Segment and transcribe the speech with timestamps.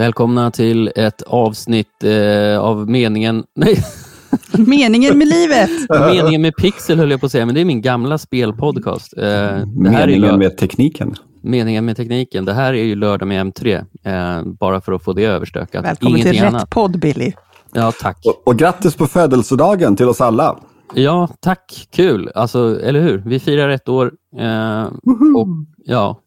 [0.00, 3.44] Välkomna till ett avsnitt eh, av meningen...
[3.56, 3.76] Nej,
[4.66, 5.70] Meningen med livet.
[5.88, 9.12] meningen med Pixel höll jag på att säga, men det är min gamla spelpodcast.
[9.16, 9.30] Eh, det
[9.90, 11.14] här är Meningen med tekniken.
[11.42, 12.44] meningen med tekniken.
[12.44, 15.84] Det här är ju lördag med M3, eh, bara för att få det överstökat.
[15.84, 16.70] Välkommen till Ingenting rätt annat.
[16.70, 17.32] podd, Billy.
[17.72, 18.18] Ja, tack.
[18.26, 20.58] Och, och grattis på födelsedagen till oss alla.
[20.94, 21.88] Ja, tack.
[21.92, 22.30] Kul.
[22.34, 23.22] Alltså, eller hur?
[23.26, 24.12] Vi firar ett år.
[24.40, 24.82] Eh,
[25.36, 25.46] och
[25.84, 26.20] ja,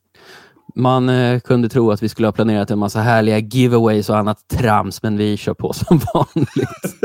[0.76, 4.48] Man eh, kunde tro att vi skulle ha planerat en massa härliga giveaways och annat
[4.48, 6.96] trams, men vi kör på som vanligt.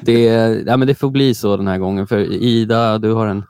[0.00, 0.22] det,
[0.66, 3.44] ja, men det får bli så den här gången, för Ida, du har en...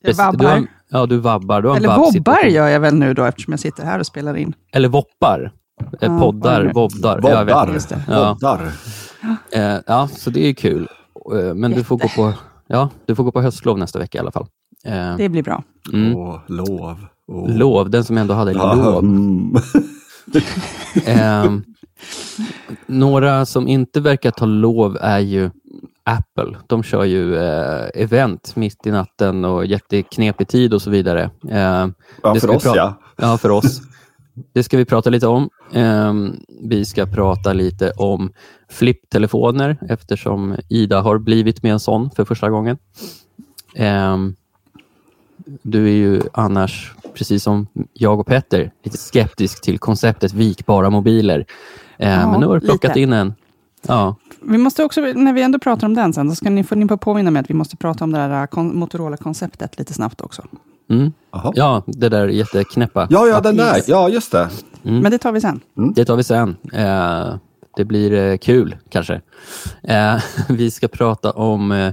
[0.00, 0.38] Jag vabbar.
[0.38, 1.62] Du har, ja, du vabbar.
[1.62, 4.54] Du Eller vobbar gör jag väl nu då, eftersom jag sitter här och spelar in.
[4.72, 5.52] Eller voppar.
[6.00, 7.72] Eh, Poddar, inte.
[7.72, 8.02] Just det.
[8.08, 8.28] Ja.
[8.32, 8.70] Voddar.
[9.52, 10.88] Eh, ja, så det är kul.
[11.34, 12.32] Eh, Men du får, gå på,
[12.66, 14.46] ja, du får gå på höstlov nästa vecka i alla fall.
[14.84, 15.62] Eh, Det blir bra.
[15.92, 16.16] mm.
[16.16, 17.06] Åh, lov.
[17.28, 17.56] Åh.
[17.56, 19.04] Lov, den som ändå hade Ja, lov.
[19.04, 19.56] mm.
[21.06, 21.64] Ehm,
[22.86, 25.50] några som inte verkar ta lov är ju
[26.04, 26.56] Apple.
[26.66, 31.30] De kör ju eh, event mitt i natten och jätteknepig tid och så vidare.
[31.50, 32.94] Ehm, Ja, för oss ja.
[33.16, 33.80] ja, för oss.
[34.54, 35.50] Det ska vi prata lite om.
[35.72, 36.32] Ehm,
[36.62, 38.32] vi ska prata lite om
[38.70, 42.78] flipptelefoner eftersom Ida har blivit med en sån för första gången.
[43.74, 44.34] Ehm,
[45.62, 51.46] du är ju annars, precis som jag och Petter, lite skeptisk till konceptet vikbara mobiler.
[51.98, 53.00] Ehm, Ja, men nu har du plockat lite.
[53.00, 53.34] in en.
[53.88, 56.76] Ja, Vi måste också, när vi ändå pratar om den sen, så ska ni, får
[56.76, 60.20] ni på påminna mig att vi måste prata om det där kon- Motorola-konceptet lite snabbt
[60.20, 60.42] också.
[60.90, 61.12] mm.
[61.54, 63.06] Ja det där jätteknäppa.
[63.10, 63.82] Ja, ja, den där.
[63.86, 64.48] Ja, just det.
[64.84, 65.00] Mm.
[65.00, 65.60] Men det tar vi sen.
[65.94, 66.56] Det tar vi sen.
[66.72, 67.34] Eh,
[67.76, 69.20] det blir eh, kul kanske.
[69.82, 70.16] Eh,
[70.48, 71.92] vi ska prata om, eh, eh,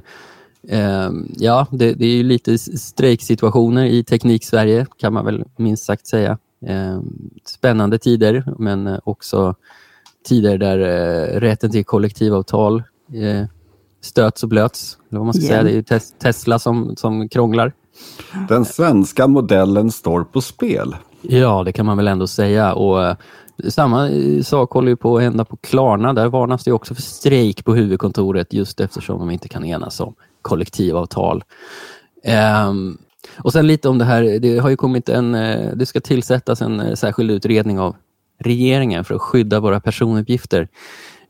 [1.38, 6.38] ja det, det är ju lite strejksituationer i Teknik-Sverige kan man väl minst sagt säga.
[6.66, 7.02] Eh,
[7.46, 9.56] spännande tider men eh, också
[10.28, 13.46] tider där eh, rätten till kollektivavtal eh,
[14.02, 14.98] stöts och blöts.
[15.10, 15.50] Eller vad man ska Igen.
[15.52, 15.64] säga.
[15.64, 17.74] Det är ju tes- Tesla som, som krånglar.
[18.50, 20.96] Den svenska modellen står på spel.
[21.22, 22.74] Ja, det kan man väl ändå säga.
[22.74, 23.16] Och eh,
[23.70, 26.14] samma eh, sak håller ju på att hända på Klarna.
[26.14, 30.16] Där varnas det också för strejk på huvudkontoret just eftersom de inte kan enas om
[30.42, 31.44] kollektivavtal.
[32.68, 32.98] Um,
[33.38, 36.62] och sen lite om det här, det har ju kommit en, eh, det ska tillsättas
[36.62, 37.96] en eh, särskild utredning av
[38.40, 40.68] regeringen för att skydda våra personuppgifter.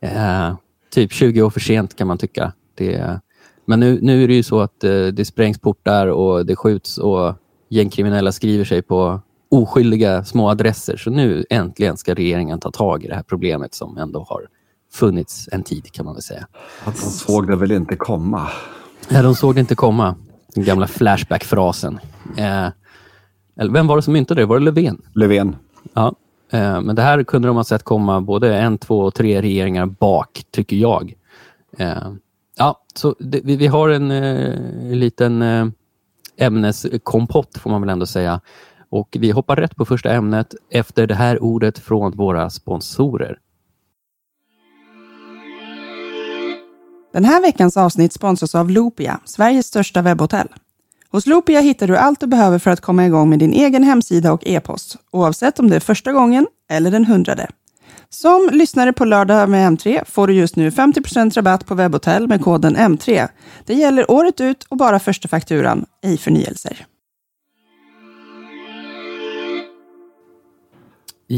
[0.04, 0.56] Uh,
[0.94, 2.54] typ 20 år för sent kan man tycka.
[2.76, 3.20] Det,
[3.66, 4.80] men nu, nu är det ju så att
[5.14, 7.36] det sprängs portar och det skjuts och
[7.70, 9.22] gängkriminella skriver sig på
[9.54, 10.98] oskyldiga små adresser.
[10.98, 14.48] Så nu äntligen ska regeringen ta tag i det här problemet som ändå har
[14.94, 16.48] funnits en tid kan man väl säga.
[16.84, 18.48] Att de såg det väl inte komma.
[19.10, 20.16] Ja, de såg det inte komma.
[20.56, 22.00] Den gamla Flashback-frasen.
[22.38, 22.68] Eh,
[23.72, 24.46] vem var det som myntade det?
[24.46, 25.02] Var det Löfven?
[25.14, 25.56] Löfven.
[25.94, 26.16] Ja.
[26.52, 29.86] Eh, men det här kunde de ha sett komma både en, två och tre regeringar
[29.86, 31.14] bak, tycker jag.
[31.78, 32.12] Eh,
[32.58, 35.66] ja, så det, vi, vi har en eh, liten eh,
[36.38, 38.42] ämneskompott, får man väl ändå säga.
[38.94, 43.38] Och vi hoppar rätt på första ämnet efter det här ordet från våra sponsorer.
[47.14, 50.48] Den här veckans avsnitt sponsras av Loopia, Sveriges största webbhotell.
[51.12, 54.34] Hos Loopia hittar du allt du behöver för att komma igång med din egen hemsida
[54.34, 57.48] och e-post, oavsett om det är första gången eller den hundrade.
[58.10, 62.42] Som lyssnare på lördag med M3 får du just nu 50% rabatt på webbhotell med
[62.42, 63.28] koden M3.
[63.66, 66.86] Det gäller året ut och bara första fakturan, ej förnyelser.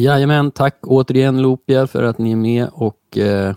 [0.04, 3.56] Jajamän, tack återigen Loopia för att ni är med och eh,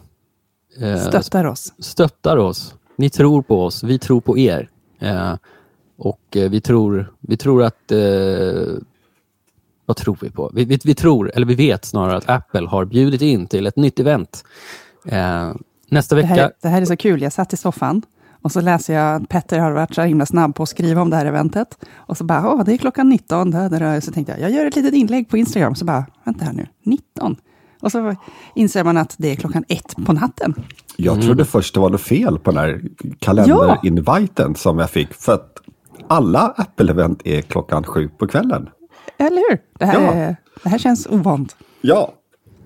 [0.80, 1.72] eh, Stöttar oss.
[1.78, 2.74] stöttar oss.
[2.96, 4.68] Ni tror på oss, vi tror på er.
[4.98, 5.34] Eh,
[5.98, 7.92] och eh, vi tror, vi tror att...
[7.92, 7.98] Eh,
[9.86, 10.50] vad tror vi på?
[10.54, 13.76] Vi, vi, vi tror, eller vi vet snarare, att Apple har bjudit in till ett
[13.76, 14.44] nytt event.
[15.04, 15.52] Eh,
[15.88, 16.34] nästa Det vecka...
[16.34, 17.22] här, det här är så kul.
[17.22, 18.02] Jag satt i soffan
[18.42, 21.10] och så läser jag att Petter har varit så himla snabb på att skriva om
[21.10, 21.84] det här eventet.
[21.96, 23.50] Och så bara, åh, det är klockan 19.
[23.50, 24.00] Där, där, där.
[24.00, 25.74] Så tänkte jag, jag gör ett litet inlägg på Instagram.
[25.74, 27.36] Så bara, vänta här nu, 19?
[27.80, 28.16] Och så
[28.54, 30.54] inser man att det är klockan ett på natten.
[30.96, 32.82] Jag trodde först det var något fel på den här
[33.18, 35.14] kalenderinviten som jag fick.
[35.14, 35.58] För att
[36.08, 38.68] alla Apple-event är klockan sju på kvällen.
[39.18, 39.58] Eller hur?
[39.78, 40.12] Det här, Ja.
[40.12, 41.56] är, det här känns ovant.
[41.80, 42.12] Ja,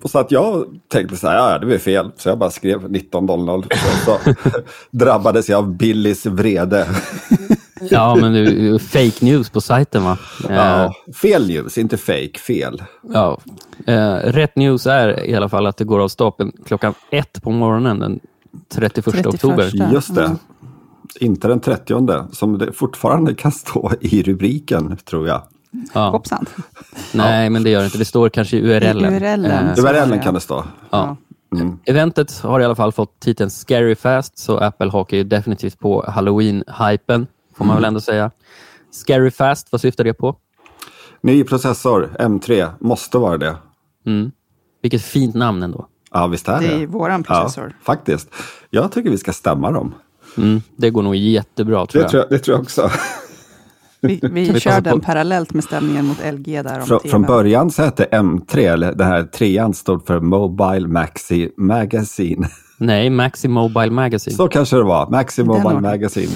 [0.03, 2.11] och så att jag tänkte så här, ja, det var fel.
[2.17, 3.73] Så jag bara skrev 19.00.
[4.05, 4.33] Så, så
[4.91, 6.87] drabbades jag av Billys vrede.
[7.89, 10.17] Ja, men ju fake news på sajten va?
[10.49, 12.83] Eh, Ja, fel news, inte fake, fel.
[13.13, 13.37] ja.
[13.87, 17.51] Eh, rätt news är i alla fall att det går av stapeln klockan ett på
[17.51, 18.19] morgonen den
[18.73, 19.25] 31, 31.
[19.25, 19.91] oktober.
[19.93, 20.25] Just det.
[20.25, 20.37] Mm.
[21.19, 25.41] Inte den 30 som det fortfarande kan stå i rubriken, tror jag.
[25.93, 26.09] Ja.
[26.09, 26.45] Hoppsan.
[27.11, 27.97] Nej, men det gör det inte.
[27.97, 29.05] Det står kanske i URL.
[29.05, 30.63] I URL, eh, URL kan det stå.
[30.89, 31.17] Ja.
[31.55, 31.79] Mm.
[31.85, 36.05] Eventet har i alla fall fått titeln Scary Fast, så Apple hakar ju definitivt på
[36.07, 37.27] Halloween-hypen,
[37.57, 37.75] får man mm.
[37.75, 38.31] väl ändå säga.
[38.91, 40.35] Scary Fast, vad syftar det på?
[41.21, 43.55] Ny processor, M3, måste vara det.
[44.05, 44.31] Mm.
[44.81, 45.87] Vilket fint namn ändå.
[46.11, 46.67] Ja, visst är det.
[46.67, 47.75] Det är våran processor.
[47.79, 48.29] Ja, faktiskt.
[48.69, 49.95] Jag tycker vi ska stämma dem.
[50.37, 52.11] Mm, det går nog jättebra tror det jag.
[52.11, 52.29] Tror jag.
[52.29, 52.89] Det tror jag också.
[54.03, 57.71] Vi, vi, vi kör den parallellt med stämningen mot LG där om Frå, Från början
[57.71, 62.47] så hette M3, eller det här trean stod för Mobile Maxi Magazine.
[62.77, 64.35] Nej, Maxi Mobile Magazine.
[64.35, 65.09] Så kanske det var.
[65.09, 66.31] Maxi Mobile Magazine.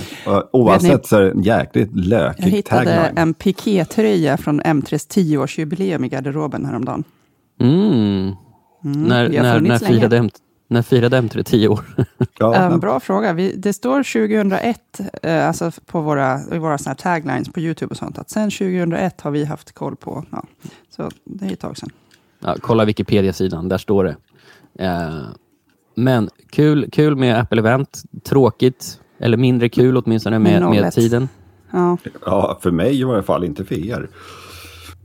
[0.53, 3.17] Oavsett så är det en jäkligt lökig Jag hittade tagline.
[3.17, 7.03] en pikétröja från M3s 10-årsjubileum i garderoben häromdagen.
[7.61, 8.33] Mm.
[8.85, 10.29] Mm, när, när, när, firade M,
[10.67, 11.79] när firade M3 10 år?
[12.39, 13.33] ja, um, bra fråga.
[13.33, 17.97] Vi, det står 2001, eh, alltså på våra, i våra såna taglines på YouTube och
[17.97, 20.25] sånt, att sen 2001 har vi haft koll på.
[20.31, 20.43] Ja,
[20.89, 21.89] så det är ett tag sedan.
[22.39, 24.15] Ja, kolla Wikipedia-sidan, där står det.
[24.85, 25.21] Eh,
[25.95, 28.05] men kul, kul med Apple-event.
[28.23, 31.29] Tråkigt, eller mindre kul åtminstone med, med tiden.
[31.71, 31.97] Ja.
[32.25, 34.09] ja, för mig i varje fall, inte för er.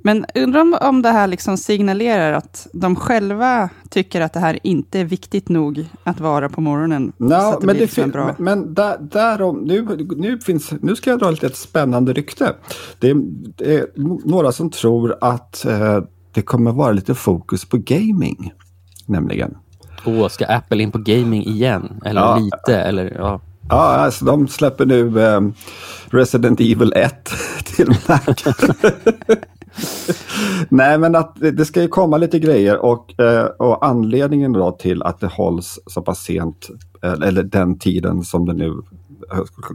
[0.02, 4.58] Men undrar om, om det här liksom signalerar att de själva tycker att det här
[4.62, 7.12] inte är viktigt nog att vara på morgonen.
[7.16, 8.34] No, det men, det liksom bra...
[8.38, 12.54] men, där, därom, nu, nu, finns, nu ska jag dra lite ett spännande rykte.
[12.98, 13.16] Det är,
[13.56, 13.86] det är
[14.24, 15.98] några som tror att eh,
[16.32, 18.52] det kommer vara lite fokus på gaming,
[19.06, 19.56] nämligen.
[20.04, 22.00] Åh, ska Apple in på gaming igen?
[22.04, 22.36] Eller ja.
[22.36, 22.80] lite?
[22.80, 23.40] Eller, ja.
[23.68, 25.40] Ja, alltså de släpper nu eh,
[26.10, 27.30] Resident Evil 1
[27.64, 28.34] till Mac.
[30.68, 35.02] Nej, men att det ska ju komma lite grejer och, eh, och anledningen då till
[35.02, 36.68] att det hålls så pass sent,
[37.02, 38.72] eh, eller den tiden som det nu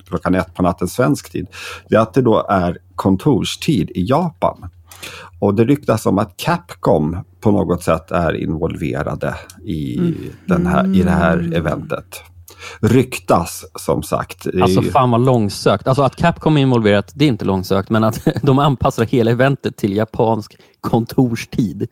[0.05, 1.47] klockan ett på natten svensk tid,
[1.89, 4.69] det är att det då är kontorstid i Japan.
[5.39, 10.15] Och det ryktas om att Capcom på något sätt är involverade i, mm.
[10.45, 11.53] den här, i det här mm.
[11.53, 12.23] eventet
[12.81, 14.47] ryktas som sagt.
[14.61, 15.87] Alltså fan vad långsökt.
[15.87, 19.77] Alltså att Capcom är involverat, det är inte långsökt, men att de anpassar hela eventet
[19.77, 21.87] till japansk kontorstid.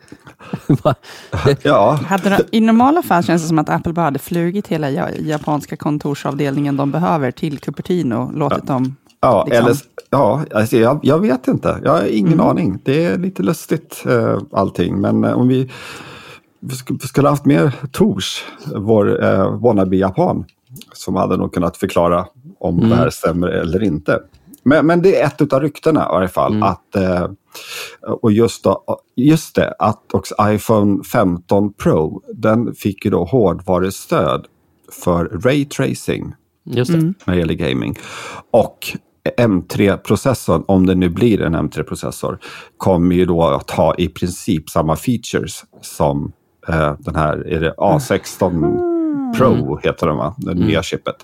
[1.61, 1.99] ja.
[2.23, 6.77] de, I normala fall känns det som att Apple bara hade flugit hela japanska kontorsavdelningen
[6.77, 8.73] de behöver till Cupertino och låtit ja.
[8.73, 8.95] dem
[9.25, 9.65] Ja, liksom.
[9.65, 9.77] eller,
[10.09, 11.79] ja alltså jag, jag, vet inte.
[11.83, 12.45] Jag har ingen mm.
[12.45, 12.79] aning.
[12.83, 15.01] Det är lite lustigt eh, allting.
[15.01, 15.71] Men eh, om vi,
[16.59, 18.45] vi skulle haft mer Tors,
[18.75, 20.45] vår eh, wannabe-japan,
[20.93, 22.25] som hade nog kunnat förklara
[22.59, 22.89] om mm.
[22.89, 24.19] det här stämmer eller inte.
[24.63, 26.51] Men, men det är ett av ryktena i varje fall.
[26.51, 26.63] Mm.
[26.63, 27.27] Att, eh,
[28.21, 28.83] och just, då,
[29.15, 34.45] just det, att också iPhone 15 Pro, den fick ju då hårdvarustöd
[35.03, 36.33] för Ray Tracing.
[36.65, 36.97] Just det.
[36.97, 37.13] Mm.
[37.25, 37.95] När det gäller gaming.
[38.51, 38.97] Och
[39.37, 42.39] M3-processorn, om det nu blir en M3-processor,
[42.77, 46.31] kommer ju då att ha i princip samma features som
[46.67, 48.94] eh, den här, är det A16
[49.37, 49.77] Pro mm.
[49.83, 50.83] heter den va, det nya mm.
[50.83, 51.15] chippet.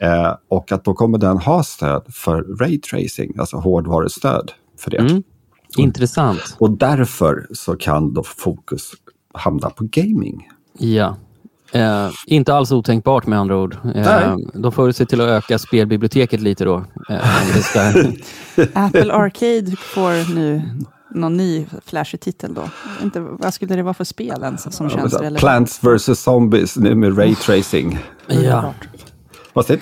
[0.00, 4.96] Eh, och att då kommer den ha stöd för Ray Tracing, alltså hårdvarustöd för det.
[4.96, 5.22] Mm.
[5.76, 6.56] Intressant.
[6.58, 8.92] Och därför så kan då fokus
[9.34, 10.48] hamna på gaming.
[10.78, 11.16] Ja.
[11.72, 13.76] Eh, inte alls otänkbart med andra ord.
[13.94, 16.84] Eh, de får se till att öka spelbiblioteket lite då.
[17.08, 17.20] Eh.
[18.86, 20.62] Apple Arcade får nu
[21.10, 22.68] någon ny flashig titel då?
[23.02, 25.38] Inte, vad skulle det vara för spel ens som känns relevant?
[25.38, 27.98] Plants vs Zombies nu med Ray Tracing.
[28.28, 28.74] ja.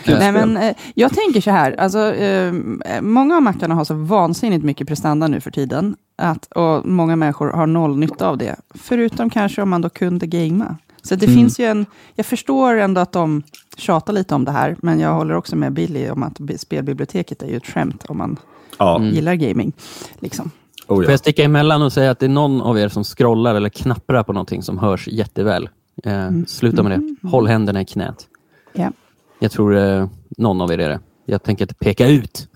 [0.07, 2.53] Nej, men, eh, jag tänker så här, alltså, eh,
[3.01, 5.97] många av mackarna har så vansinnigt mycket prestanda nu för tiden.
[6.17, 8.57] Att, och många människor har noll nytta av det.
[8.75, 10.77] Förutom kanske om man då kunde gamea.
[11.03, 11.37] Så det mm.
[11.37, 13.43] finns ju en, jag förstår ändå att de
[13.77, 17.47] tjatar lite om det här, men jag håller också med Billy om att spelbiblioteket är
[17.47, 18.37] ju ett skämt om man
[18.79, 19.03] ja.
[19.03, 19.73] gillar gaming.
[20.19, 20.51] Liksom.
[20.87, 21.07] Oh, ja.
[21.07, 23.69] Får jag sticka emellan och säga att det är någon av er som scrollar eller
[23.69, 25.69] knapprar på någonting som hörs jätteväl.
[26.05, 26.47] Eh, mm.
[26.47, 26.97] Sluta med det.
[26.97, 27.17] Mm.
[27.23, 28.27] Håll händerna i knät.
[28.75, 28.93] Yeah.
[29.39, 31.01] Jag tror eh, någon av er är det.
[31.25, 32.49] Jag tänker inte peka ut.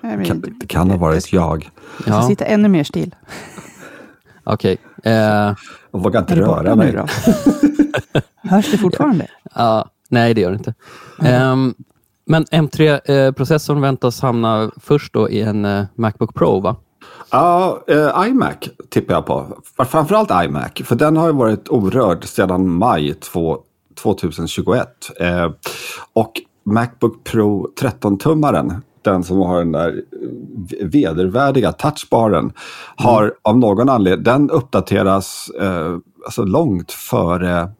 [0.00, 1.70] Det kan, det kan ha varit jag.
[2.06, 3.14] Jag ska sitta ännu mer still.
[4.44, 4.76] Okej.
[4.98, 5.12] Okay.
[5.12, 5.54] Eh,
[5.90, 6.96] jag vågar inte röra mig.
[8.42, 9.26] Hörs det fortfarande?
[9.54, 10.74] Ja, nej, det gör det inte.
[11.18, 11.74] Um,
[12.24, 16.76] men M3-processorn väntas hamna först då i en uh, Macbook Pro, va?
[17.30, 18.56] Ja, uh, iMac
[18.88, 19.46] tippar jag på.
[19.84, 23.58] Framförallt iMac, för den har ju varit orörd sedan maj 2,
[24.02, 24.88] 2021.
[25.20, 25.52] Uh,
[26.12, 26.32] och
[26.64, 30.02] Macbook Pro 13-tummaren, den som har den där
[30.82, 32.52] vedervärdiga touchbaren, mm.
[32.96, 37.70] har av någon anledning, den uppdateras uh, alltså långt före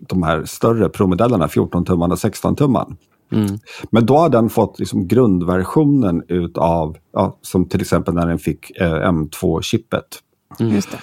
[0.00, 2.96] de här större Pro-modellerna, 14-tummarna och 16-tumman.
[3.32, 3.58] Mm.
[3.90, 8.70] Men då har den fått liksom grundversionen utav, ja, som till exempel när den fick
[8.80, 10.04] eh, M2-chippet.
[10.58, 10.98] Just det.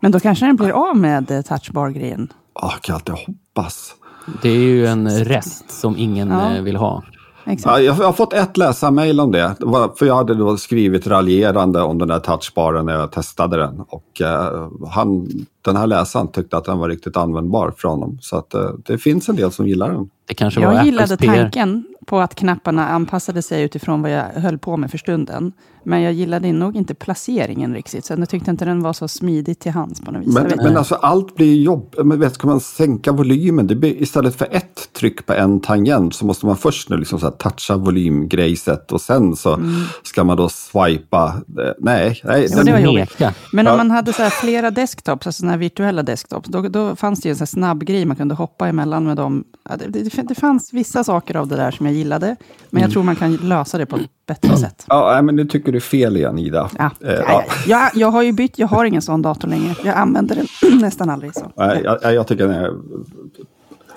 [0.00, 2.32] Men då kanske den blir av med eh, touchbar-grejen.
[2.54, 3.94] Oh, jag kan alltid hoppas.
[4.42, 6.54] Det är ju en rest som ingen Ja.
[6.56, 7.02] eh, vill ha.
[7.46, 7.76] Exakt.
[7.76, 9.54] Ja, jag har fått ett läsarmail om det.
[9.98, 13.80] för jag hade då skrivit raljerande om den där touchbaren när jag testade den.
[13.88, 15.28] Och eh, han,
[15.62, 18.18] den här läsaren tyckte att den var riktigt användbar för honom.
[18.20, 20.10] Så att, eh, det finns en del som gillar den.
[20.28, 21.26] Det kanske var Jag Apples gillade PR.
[21.42, 25.52] tanken på att knapparna anpassade sig utifrån vad jag höll på med för stunden.
[25.84, 28.04] Men jag gillade nog inte placeringen riktigt.
[28.04, 30.34] Så jag tyckte inte den var så smidig till hands på något vis.
[30.34, 31.94] Men, men alltså allt blir jobb.
[32.04, 36.14] Men vet, ska man sänka volymen, det blir, istället för ett tryck på en tangent
[36.14, 39.60] så måste man först nu liksom så här toucha volymgrejset och sen så
[40.02, 41.26] ska man då swipa.
[41.58, 42.46] eh, Nej, nej.
[42.56, 43.18] Jo, det var jobbigt.
[43.52, 43.76] Men om Ja.
[43.76, 47.30] man hade så här flera desktops, alltså här virtuella desktops, då, då fanns det ju
[47.30, 49.44] en sån här snabb grej man kunde hoppa emellan med dem.
[49.68, 52.36] Ja, det, det, det fanns vissa saker av det där som jag gillade,
[52.70, 54.84] men jag tror man kan lösa det på bättre sätt.
[54.88, 56.70] Ja, men nu tycker du fel igen Ida.
[56.78, 57.44] Ja, Eh, ja, ja.
[57.46, 57.54] ja.
[57.66, 59.74] Jag, jag har ju bytt, jag har ingen sån dator längre.
[59.84, 61.34] Jag använder den nästan aldrig.
[61.34, 61.52] Så.
[61.56, 62.72] Nej, jag, jag tycker det är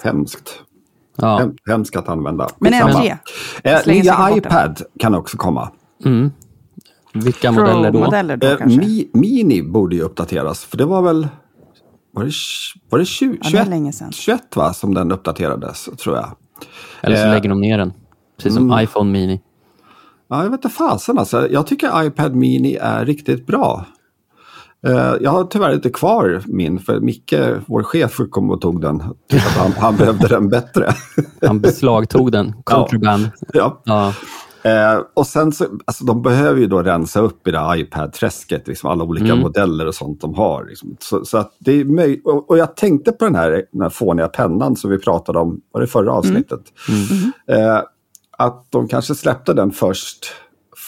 [0.03, 0.59] hemskt.
[1.15, 1.37] Ja.
[1.37, 2.47] Hem, hemskt att använda.
[2.59, 2.99] Men Skitsamma.
[3.05, 3.17] M3.
[3.63, 4.37] Eh, nya den.
[4.37, 5.71] iPad kan också komma.
[6.05, 6.31] Mm.
[7.13, 7.99] Vilka modeller då?
[7.99, 8.79] Pro-modeller då Eh, kanske.
[8.79, 11.27] Mi, Mini borde ju uppdateras, för det var väl...
[12.11, 12.31] Var det,
[12.89, 14.11] var det 20, Ja, det är 21, länge sedan.
[14.11, 16.35] 21 va, som den uppdaterades, tror jag.
[17.01, 17.93] Eller så Eh, lägger de ner den.
[18.37, 18.83] Precis som mm.
[18.83, 19.41] iPhone Mini.
[20.29, 21.47] Ja, jag vet inte fasen alltså.
[21.51, 23.85] Jag tycker iPad Mini är riktigt bra.
[24.87, 27.33] Eh, Jag har tyvärr inte kvar min, för Micke,
[27.65, 28.99] vår chef, kom och tog den.
[29.57, 30.93] Han, han behövde den bättre.
[31.41, 32.53] Han beslagtog den.
[32.63, 33.29] Contraband.
[33.53, 33.81] ja.
[33.85, 34.13] Ja.
[34.63, 38.67] Eh, och sen så, alltså de behöver ju då rensa upp i det här iPad-träsket,
[38.67, 39.39] liksom alla olika Mm.
[39.39, 40.65] modeller och sånt de har.
[40.65, 40.97] Liksom.
[40.99, 43.89] Så, så att det är möj- och, och jag tänkte på den här, den här
[43.89, 46.61] fåniga pennan som vi pratade om, var det förra avsnittet?
[47.51, 47.79] Eh,
[48.37, 50.25] att de kanske släppte den först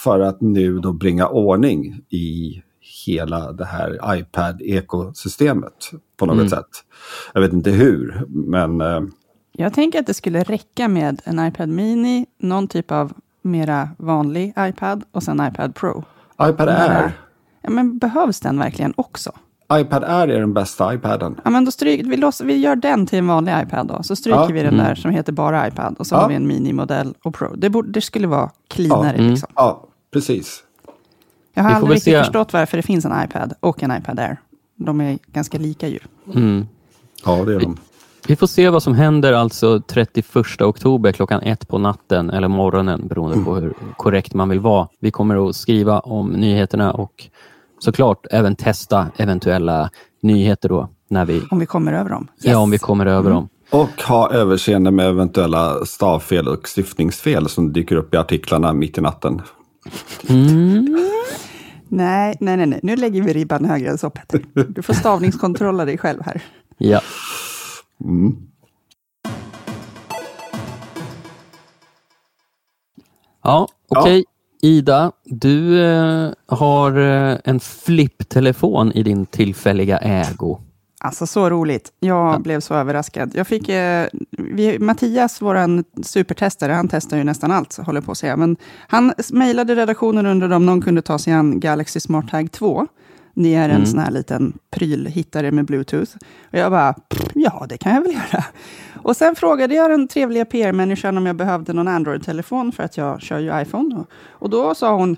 [0.03, 2.61] för att nu då bringa ordning i
[3.05, 6.49] hela det här iPad-ekosystemet på något Mm.
[6.49, 6.69] sätt.
[7.33, 9.01] Jag vet inte hur, men eh,
[9.51, 14.53] Jag tänker att det skulle räcka med en iPad Mini, någon typ av mera vanlig
[14.59, 16.03] iPad och sen iPad Pro.
[16.41, 17.11] iPad Air,
[17.61, 19.31] Ja, men behövs den verkligen också?
[19.73, 21.39] iPad Air är den bästa iPaden.
[21.43, 24.03] Ja, men då stryk, vi, låts, vi gör den till en vanlig iPad då.
[24.03, 24.45] Så stryker Ja.
[24.45, 24.85] vi den Mm.
[24.85, 25.95] där som heter bara iPad.
[25.99, 26.19] Och så Ja.
[26.19, 27.55] har vi en minimodell och Pro.
[27.55, 29.15] Det, borde, det skulle vara cleanare.
[29.17, 29.29] Mm.
[29.31, 29.49] Liksom.
[29.55, 30.63] Ja, precis.
[31.53, 32.19] Jag har aldrig riktigt se.
[32.19, 34.37] förstått varför det finns en iPad och en iPad Air.
[34.75, 35.99] De är ganska lika ju.
[36.35, 36.67] Mm.
[37.25, 37.77] Ja, det är de.
[38.27, 43.07] Vi får se vad som händer alltså 31 oktober klockan ett på natten eller morgonen
[43.07, 44.87] beroende på hur korrekt man vill vara.
[44.99, 47.27] Vi kommer att skriva om nyheterna och
[47.79, 49.89] såklart även testa eventuella
[50.21, 52.27] nyheter då när vi, Om vi kommer över dem.
[52.41, 53.49] ja, om vi kommer över dem.
[53.71, 59.01] Och ha överseende med eventuella stavfel och syftningsfel som dyker upp i artiklarna mitt i
[59.01, 59.41] natten.
[61.91, 62.79] Nej, nej, nej, nej.
[62.83, 64.41] Nu lägger vi ribban högre än så Petter.
[64.69, 66.41] Du får stavningskontrolla dig själv här.
[66.77, 67.01] Ja.
[68.03, 68.37] Mm.
[73.43, 74.25] Ja, okej.
[74.61, 80.59] Ida, du eh, har eh, en flipptelefon i din tillfälliga ägo.
[81.01, 81.91] Alltså så roligt.
[81.99, 83.31] Jag blev så överraskad.
[83.35, 88.17] Jag fick, eh, vi, Mattias, vår supertestare, han testar ju nästan allt, håller på att
[88.17, 88.37] säga.
[88.37, 92.51] Men han mejlade redaktionen och undrade om någon kunde ta sig an Galaxy Smart Tag
[92.51, 92.87] 2.
[93.41, 93.85] Det är en Mm.
[93.85, 96.11] sån här liten prylhittare med bluetooth.
[96.51, 98.43] Och jag bara, "Pff, ja det kan jag väl göra.
[99.03, 103.21] Och sen frågade jag den trevliga PR-människan om jag behövde någon Android-telefon, för att jag
[103.21, 103.95] kör ju iPhone.
[103.95, 105.17] Och, och då sa hon,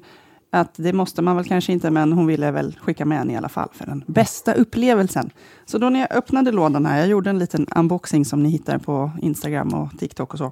[0.54, 3.38] att det måste man väl kanske inte, men hon ville väl skicka med en i
[3.38, 5.30] alla fall för den bästa upplevelsen.
[5.66, 8.78] Så då när jag öppnade lådan här, jag gjorde en liten unboxing som ni hittar
[8.78, 10.52] på Instagram och TikTok och så.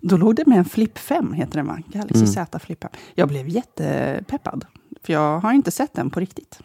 [0.00, 1.78] Då låg det med en Flip 5, heter den va?
[1.86, 2.26] Galaxy Mm.
[2.26, 2.90] Z Flip 5.
[3.14, 4.64] Jag blev jättepeppad,
[5.02, 6.60] för jag har inte sett den på riktigt.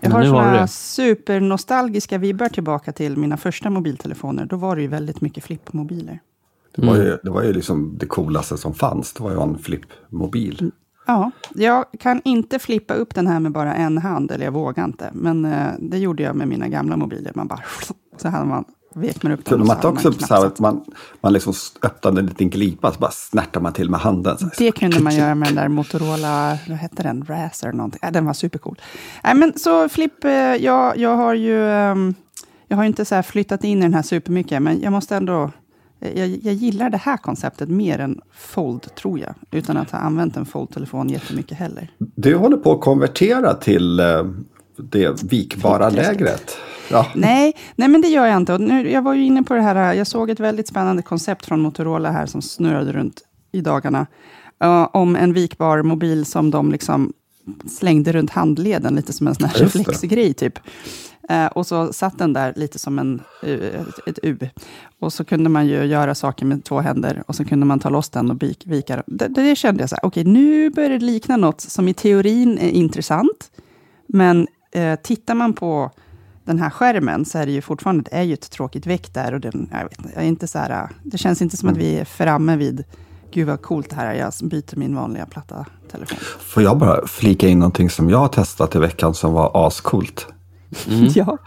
[0.00, 4.46] Jag har såna supernostalgiska vibbar tillbaka till mina första mobiltelefoner.
[4.46, 6.20] Då var det ju väldigt mycket flippmobiler.
[6.76, 7.06] Det var, Mm.
[7.06, 9.12] ju, det var ju liksom det coolaste som fanns.
[9.12, 10.70] Det var ju en flippmobil.
[11.06, 14.84] Ja, jag kan inte flippa upp den här med bara en hand, eller jag vågar
[14.84, 15.10] inte.
[15.12, 17.32] Men eh, det gjorde jag med mina gamla mobiler.
[17.34, 17.60] Man bara...
[18.16, 18.64] Så hade man,
[18.96, 19.44] vek man upp.
[19.44, 20.84] Kunde man så inte också så här, att man,
[21.20, 24.38] man liksom öppnade en liten glipa så bara snärtade man till med handen.
[24.38, 24.48] Så.
[24.58, 28.00] Det kunde man göra med den där Motorola, vad hette den, Razer någonting.
[28.02, 28.80] Ja, den var supercool.
[29.24, 32.14] Nej, men så Flip, eh, jag, jag har ju ehm,
[32.68, 35.50] jag har inte så flyttat in i den här supermycket, men jag måste ändå...
[35.98, 39.34] Jag, jag gillar det här konceptet mer än Fold, tror jag.
[39.50, 41.90] Utan att ha använt en Fold-telefon jättemycket heller.
[41.98, 44.24] Du håller på att konvertera till eh,
[44.76, 46.56] det vikbara lägret.
[46.90, 47.06] Ja.
[47.14, 48.52] Nej, nej, men det gör jag inte.
[48.54, 51.46] Och nu, jag var ju inne på det här, jag såg ett väldigt spännande koncept
[51.46, 53.20] från Motorola här som snurrade runt
[53.52, 54.06] i dagarna.
[54.62, 57.12] eh, om en vikbar mobil som de liksom
[57.78, 60.58] slängde runt handleden, lite som en sån här reflexgrej typ.
[61.28, 64.38] Eh, och så satt den där lite som en, eh, ett, U.
[65.00, 67.88] Och så kunde man ju göra saker med två händer och så kunde man ta
[67.88, 69.04] loss den och vik- vika den.
[69.06, 72.58] Det, det kände jag så här, okej, nu börjar det likna något som i teorin
[72.58, 73.50] är intressant.
[74.08, 75.90] Men eh, tittar man på
[76.44, 79.34] den här skärmen så är det ju fortfarande det är ju ett tråkigt väck där.
[79.34, 81.98] Och den, jag vet, jag är inte så här, det känns inte som att vi
[81.98, 82.84] är framme vid,
[83.30, 86.18] gud vad coolt det här är, jag byter min vanliga platta telefon.
[86.40, 90.26] Får jag bara flika in någonting som jag har testat i veckan som var ascoolt?
[91.14, 91.38] Ja.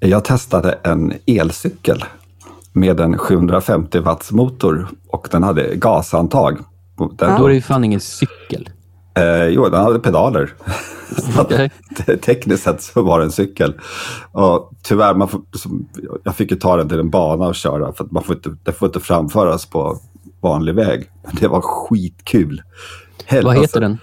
[0.00, 2.04] Jag testade en elcykel
[2.72, 6.58] med en 750 watts motor och den hade gasantag.
[7.18, 8.68] Den, Då är det ju fan ingen cykel.
[9.14, 10.54] Eh, jo, den hade pedaler.
[12.06, 13.74] Te- Tekniskt sett så var det en cykel.
[14.32, 15.40] Och tyvärr, man får,
[16.24, 18.56] jag fick ju ta den till en bana och köra för att man får inte,
[18.64, 19.98] det får inte framföras på
[20.40, 21.10] vanlig väg.
[21.24, 22.62] Men det var skitkul.
[23.26, 23.98] Hel- Vad alltså, heter den?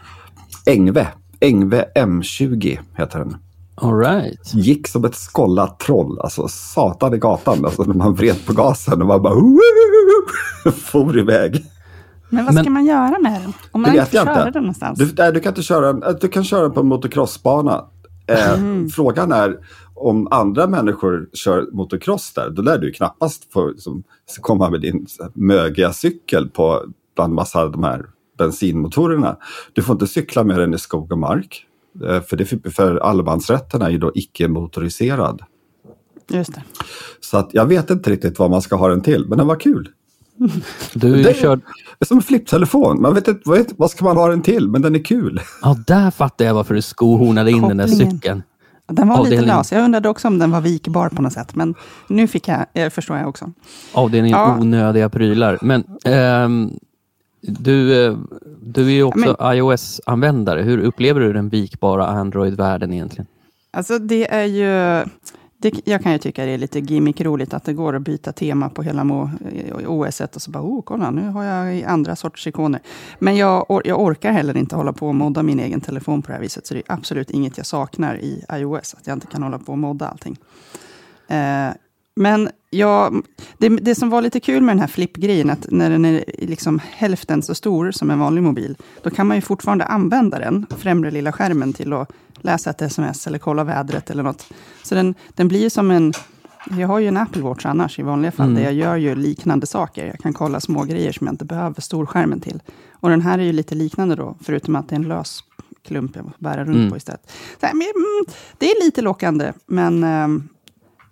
[0.65, 1.07] Ängve.
[1.39, 3.35] Ängve M20 heter den.
[3.81, 4.53] All right.
[4.53, 7.65] gick som ett skållat troll, alltså satan i gatan.
[7.65, 9.33] Alltså när man vred på gasen och man bara
[10.91, 11.65] for iväg.
[12.29, 13.53] Men vad Men- ska man göra med den?
[13.71, 14.51] Om man inte får köra inte.
[14.51, 14.99] den någonstans?
[14.99, 17.85] Du, nej, du kan inte köra den, du kan köra den på en motocrossbana.
[18.27, 18.89] Eh, Mm.
[18.89, 19.57] Frågan är
[19.93, 24.03] om andra människor kör motocross där, då lär du knappast få liksom,
[24.41, 26.83] komma med din mögiga cykel på
[27.15, 28.05] bland massa av de här
[28.37, 29.37] bensinmotorerna.
[29.73, 31.65] Du får inte cykla med den i skog och mark.
[32.07, 35.41] Eh, för, det, för allemansrätten är ju då icke-motoriserad.
[36.29, 36.63] Just det.
[37.19, 39.59] Så att jag vet inte riktigt vad man ska ha den till, men den var
[39.59, 39.89] kul.
[40.93, 41.59] Du Det- kör...
[41.99, 43.01] Är som en flipptelefon.
[43.01, 45.41] Man vet inte vad, vet, vad ska man ha den till, men den är kul.
[45.61, 48.43] Ja, där fattar jag varför du skohornade in den där cykeln.
[48.87, 49.57] Den var lite Avdelningen.
[49.57, 49.71] lös.
[49.71, 51.75] Jag undrade också om den var vikbar på något sätt, men
[52.07, 53.51] nu fick jag, eh, förstår jag också.
[53.93, 54.57] Avdelningen Ja.
[54.59, 55.57] onödiga prylar.
[55.61, 56.71] Men ehm,
[57.41, 58.17] du, eh,
[58.61, 60.61] du är ju också iOS-användare.
[60.61, 63.27] Hur upplever du den vikbara Android-världen egentligen?
[63.71, 65.03] Alltså det är ju...
[65.59, 68.69] Det, jag kan ju tycka det är lite gimmick-roligt att det går att byta tema
[68.69, 69.29] på hela
[69.87, 72.81] OS och så bara, oh, kolla, nu har jag andra sorters ikoner.
[73.19, 76.27] Men jag, or, jag orkar heller inte hålla på och modda min egen telefon på
[76.27, 79.27] det här viset, så det är absolut inget jag saknar i iOS, att jag inte
[79.27, 80.37] kan hålla på och modda allting.
[81.27, 81.69] Eh,
[82.17, 83.25] men jag,
[83.57, 86.79] det, det som var lite kul med den här flippgrejen, att när den är liksom
[86.91, 91.11] hälften så stor som en vanlig mobil, då kan man ju fortfarande använda den, främre
[91.11, 94.47] lilla skärmen, till att läsa ett sms eller kolla vädret eller något.
[94.83, 96.13] Så den, den blir ju som en...
[96.79, 98.55] Jag har ju en Apple Watch annars i vanliga fall, Mm.
[98.55, 100.05] där jag gör ju liknande saker.
[100.07, 102.59] Jag kan kolla små grejer som jag inte behöver storskärmen till.
[102.91, 105.43] Och den här är ju lite liknande då, förutom att det är en lös
[105.87, 106.89] klump jag måste bära runt Mm.
[106.91, 107.31] på istället.
[107.61, 108.25] Mm,
[108.57, 110.03] det är lite lockande, men...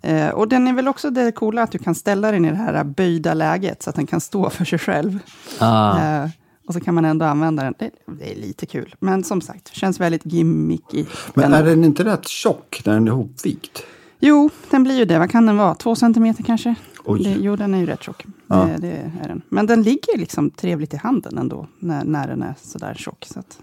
[0.06, 2.56] Eh, och den är väl också det coola att du kan ställa den i det
[2.56, 5.18] här böjda läget, så att den kan stå för sig själv.
[5.58, 6.28] Ah, Eh,
[6.68, 7.74] och så kan man ändå använda den.
[7.78, 8.94] Det, det är lite kul.
[8.98, 11.04] Men som sagt, känns väldigt gimmicky.
[11.34, 11.56] Men ändå.
[11.56, 13.82] är den inte rätt tjock när den är ihopvikt?
[14.18, 15.18] Jo, den blir ju det.
[15.18, 15.74] Vad kan den vara?
[15.74, 16.74] Två centimeter kanske?
[17.04, 18.24] Det, jo, den är ju rätt tjock.
[18.46, 18.56] Ja.
[18.56, 19.42] Det, det är den.
[19.48, 23.24] Men den ligger liksom trevligt i handen ändå, när, när den är sådär tjock.
[23.26, 23.58] Så att,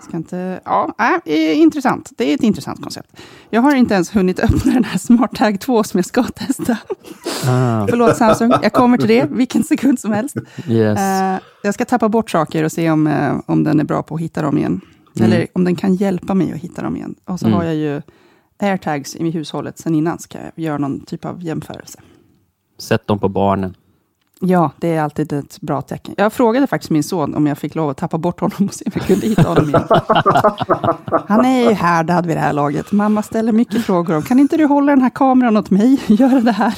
[0.00, 2.12] ska inte, ja, äh, intressant.
[2.16, 3.20] Det är ett intressant koncept.
[3.50, 6.72] Jag har inte ens hunnit öppna den här SmartTag 2 som jag ska testa.
[7.46, 10.36] ah, Förlåt Samsung, jag kommer till det vilken sekund som helst.
[10.68, 10.98] yes.
[10.98, 14.14] Eh, jag ska tappa bort saker och se om, eh, om den är bra på
[14.14, 14.80] att hitta dem igen.
[15.18, 15.32] Mm.
[15.32, 17.14] Eller om den kan hjälpa mig att hitta dem igen.
[17.24, 17.56] Och så Mm.
[17.58, 18.02] har jag ju
[18.58, 21.98] airtags i hushållet sen innan, så kan jag göra någon typ av jämförelse.
[22.78, 23.74] Sätt dem på barnen.
[24.40, 26.14] Ja, det är alltid ett bra tecken.
[26.18, 28.84] Jag frågade faktiskt min son om jag fick lov att tappa bort honom och se
[28.86, 29.84] om jag kunde hitta honom igen.
[31.28, 32.92] Han är ju härdad vid det här laget.
[32.92, 36.00] Mamma ställer mycket frågor om, kan inte du hålla den här kameran åt mig?
[36.06, 36.74] Göra det här.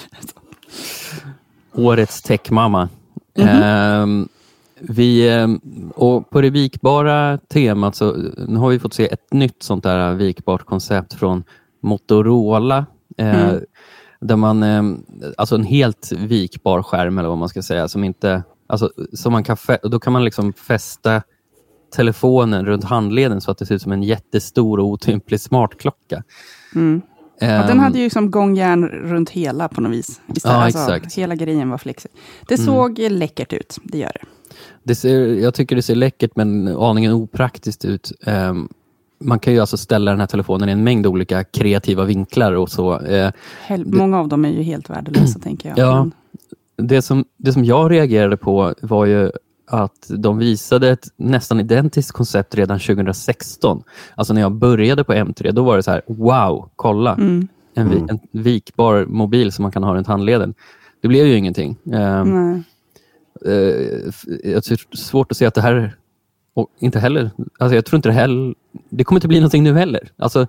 [1.75, 2.88] Årets techmamma.
[3.38, 3.49] Mhm.
[3.49, 4.29] Ehm,
[4.81, 5.61] vi, ehm,
[5.94, 8.16] och på det vikbara temat så
[8.49, 11.44] nu har vi fått se ett nytt sånt där vikbart koncept från
[11.83, 12.87] Motorola.
[13.18, 13.61] eh, Mm.
[14.20, 15.04] Där man, ehm,
[15.37, 19.44] alltså en helt vikbar skärm eller vad man ska säga, som inte, alltså, som man
[19.44, 21.22] kan, då kan man liksom fästa
[21.96, 26.22] telefonen runt handleden så att det ser ut som en jättestor och otymplig smartklocka.
[26.74, 27.00] Mm.
[27.40, 30.20] Ja, den Ehm, hade ju som gångjärn runt hela på något vis.
[30.35, 31.14] Istället, Ja, alltså, exakt.
[31.14, 32.11] Hela grejen var flexig.
[32.48, 32.66] Det Mm.
[32.66, 34.26] såg läckert ut, det gör det.
[34.83, 38.12] Det ser, jag tycker det ser läckert men aningen opraktiskt ut.
[38.26, 38.68] Ehm,
[39.20, 42.70] man kan ju alltså ställa den här telefonen i en mängd olika kreativa vinklar och
[42.70, 43.00] så.
[43.00, 43.31] Eh,
[43.87, 45.78] Många av dem är ju helt värdelösa, tänker jag.
[45.78, 46.04] Ja.
[46.76, 49.31] Men, det, som, det som jag reagerade på var ju
[49.70, 53.83] att de visade ett nästan identiskt koncept redan 2016.
[54.14, 57.14] Alltså när jag började på M3, då var det så här, wow, kolla.
[57.14, 57.48] mm.
[57.74, 58.09] en, vi- Mm.
[58.33, 60.54] en vikbar mobil som man kan ha runt handleden.
[61.00, 61.76] Det blev ju ingenting.
[61.92, 62.62] Eh, Nej.
[63.46, 65.96] eh, f- jag är svårt att se att det här,
[66.59, 68.55] och inte heller, alltså jag tror inte det heller,
[68.88, 70.09] det kommer inte bli någonting nu heller.
[70.16, 70.47] Alltså,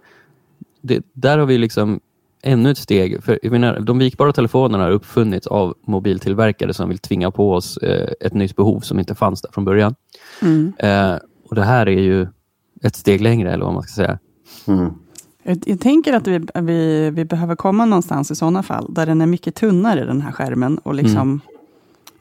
[0.81, 1.99] det, där har vi liksom
[2.41, 3.23] ännu ett steg.
[3.23, 7.77] För jag menar, de vikbara telefonerna har uppfunnits av mobiltillverkare som vill tvinga på oss
[7.77, 9.95] eh, ett nytt behov som inte fanns där från början.
[10.41, 10.73] Mm.
[10.77, 11.17] Eh,
[11.49, 12.27] och Det här är ju
[12.83, 14.19] ett steg längre, eller vad man ska säga.
[14.67, 14.93] Mm.
[15.43, 19.21] Jag, jag tänker att vi, vi, vi behöver komma någonstans i sådana fall, där den
[19.21, 20.77] är mycket tunnare, den här skärmen.
[20.77, 21.41] Och liksom,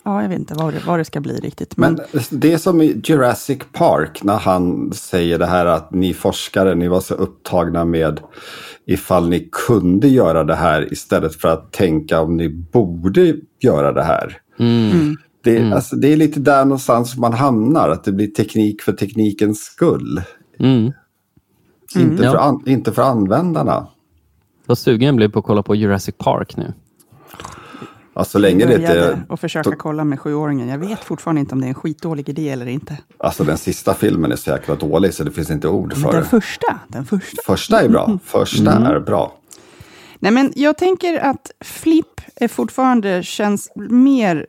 [0.09, 1.77] Ja, jag vet inte vad det, vad det ska bli riktigt.
[1.77, 6.14] Men, Men det är som i Jurassic Park när han säger det här att ni
[6.14, 8.21] forskare, ni var så upptagna med
[8.87, 14.03] ifall ni kunde göra det här istället för att tänka om ni borde göra det
[14.03, 14.38] här.
[14.59, 15.16] Mm.
[15.44, 19.59] Det, alltså, det är lite där någonstans man hamnar, att det blir teknik för teknikens
[19.59, 20.23] skull.
[20.59, 20.92] Mm.
[21.97, 22.31] Inte, Ja.
[22.31, 23.87] för an, inte för användarna.
[24.66, 26.73] Vad sugen jag blev på att kolla på Jurassic Park nu.
[28.18, 30.68] Alltså, så länge det inte och försöka kolla med sjuåringen.
[30.68, 32.98] Jag vet fortfarande inte om det är en skitdålig idé eller inte.
[33.18, 36.20] alltså den sista filmen är så jäkla dålig så det finns inte ord för den
[36.20, 36.26] det.
[36.28, 37.42] första, den första.
[37.46, 39.33] Första är bra, första är bra.
[40.18, 44.46] Nej, men jag tänker att Flip är fortfarande känns mer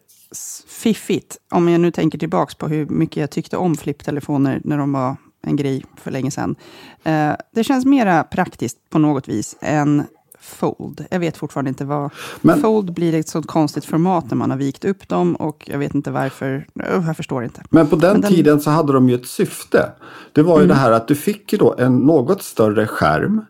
[0.68, 1.38] fiffigt.
[1.52, 5.16] Om jag nu tänker tillbaks på hur mycket jag tyckte om flipptelefoner när de var
[5.42, 6.56] en grej för länge sedan.
[7.04, 10.04] Eh, det känns mera praktiskt på något vis än
[10.42, 11.06] Fold.
[11.12, 12.12] Jag vet fortfarande inte vad...
[12.42, 15.78] Men- Fold blir ett sånt konstigt format när man har vikt upp dem och jag
[15.80, 16.68] vet inte varför.
[16.74, 17.62] Jag förstår inte.
[17.70, 19.92] Men på den, Men den- tiden så hade de ju ett syfte.
[20.32, 23.42] Det var ju det här att du fick ju då en något större skärm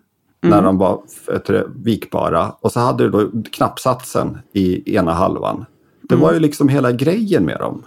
[0.41, 1.01] när de var
[1.45, 2.51] det, vikbara.
[2.61, 5.65] Och så hade du då knappsatsen i ena halvan.
[6.01, 7.83] Det var ju liksom hela grejen med dem.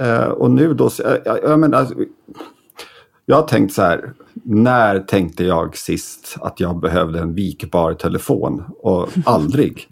[0.00, 0.90] Eh, och nu då,
[1.24, 1.86] jag, jag menar,
[3.26, 4.12] jag har tänkt så här,
[4.44, 8.62] när tänkte jag sist att jag behövde en vikbar telefon?
[8.68, 9.88] Och aldrig.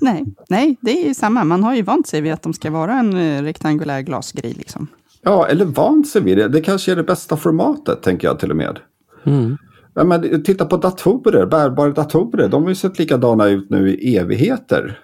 [0.00, 1.44] Nej, nej, det är ju samma.
[1.44, 4.52] Man har ju vant sig vid att de ska vara en eh, rektangulär glasgrej.
[4.52, 4.86] Liksom.
[5.22, 6.48] Ja, eller vant sig vid det.
[6.48, 8.78] Det kanske är det bästa formatet, tänker jag till och med.
[9.26, 9.56] Mm.
[9.94, 12.48] Ja, men titta på datorer, bärbara datorer.
[12.48, 14.98] De har ju sett likadana ut nu i evigheter.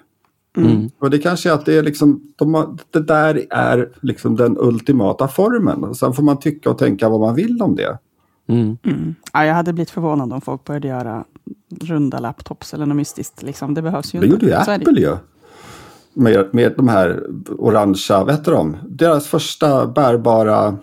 [0.56, 0.90] Mm.
[0.98, 4.56] Och det kanske är att det är liksom, de har, det där är liksom den
[4.60, 5.84] ultimata formen.
[5.84, 7.98] Och sen får man tycka och tänka vad man vill om det.
[8.48, 8.76] Mm.
[9.32, 11.24] Ja, jag hade blivit förvånad om folk började göra
[11.80, 13.42] runda laptops eller något mystiskt.
[13.42, 13.74] Liksom.
[13.74, 14.34] Det behövs ju Det inte.
[14.34, 14.74] gjorde ju det.
[14.74, 15.16] Apple ju.
[16.14, 17.22] Med, med de här
[17.58, 18.76] orangea, vad heter de?
[18.88, 20.76] Deras första bärbara,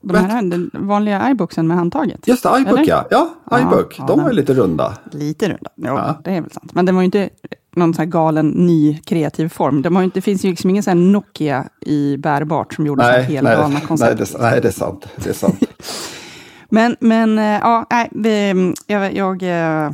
[0.00, 2.28] De här, den vanliga iBooksen med handtaget.
[2.28, 2.86] just det, iBook Eller?
[3.10, 3.34] ja.
[3.50, 3.96] Ja, iBook.
[3.98, 4.92] ja, de var ju den- lite runda.
[5.12, 5.70] Lite runda.
[5.76, 6.20] Jo, Ja.
[6.24, 6.74] det är väl sant.
[6.74, 7.30] Men det var ju inte
[7.76, 9.82] någon sån här galen ny kreativ form.
[9.82, 12.86] De har ju inte, det finns ju liksom ingen sån här Nokia i bärbart som
[12.86, 14.32] gjorde så Nej, helt nej, galna nej, koncept.
[14.32, 15.06] det, nej, det är sant.
[15.16, 15.60] Det är sant.
[16.74, 19.92] Men, men eh, ja, nej, jag, jag, eh,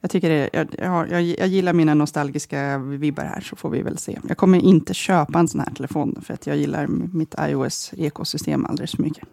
[0.00, 0.68] jag tycker det, jag,
[1.10, 4.18] jag, jag gillar mina nostalgiska vibbar här, så får vi väl se.
[4.28, 8.90] Jag kommer inte köpa en sån här telefon, för att jag gillar mitt iOS-ekosystem alldeles
[8.90, 9.24] för mycket.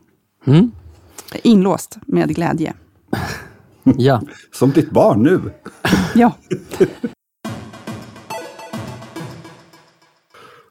[0.46, 0.72] Mm.
[1.44, 2.74] Inlåst med glädje.
[3.84, 5.42] Ja, Som ditt barn nu.
[6.16, 6.32] Ja,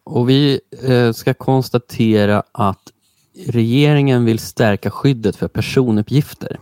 [0.07, 2.83] och vi eh, ska konstatera att
[3.47, 6.59] regeringen vill stärka skyddet för personuppgifter.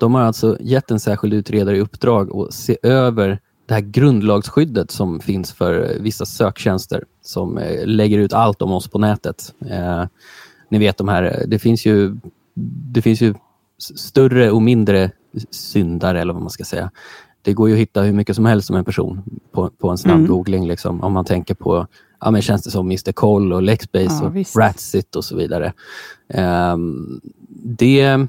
[0.00, 4.90] De har alltså gett en särskild utredare i uppdrag att se över det här grundlagsskyddet
[4.90, 9.54] som finns för eh, vissa söktjänster som eh, lägger ut allt om oss på nätet.
[9.70, 10.04] Eh,
[10.68, 12.16] ni vet de här, eh, det finns ju,
[12.94, 13.34] det finns ju
[13.96, 15.10] större och mindre
[15.50, 16.90] syndare eller vad man ska säga.
[17.42, 19.98] Det går ju att hitta hur mycket som helst om en person på, på en
[19.98, 20.30] snabb Mm.
[20.30, 20.68] googling.
[20.68, 21.86] Liksom, om man tänker på
[22.22, 24.56] ja, men tjänster som Mr Koll och Lexbase Ja, och visst.
[24.56, 25.72] Ratsit och så vidare.
[26.28, 27.20] Ehm,
[27.64, 28.26] det,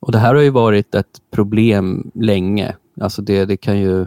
[0.00, 2.76] och det här har ju varit ett problem länge.
[3.00, 4.06] Alltså det, det kan ju...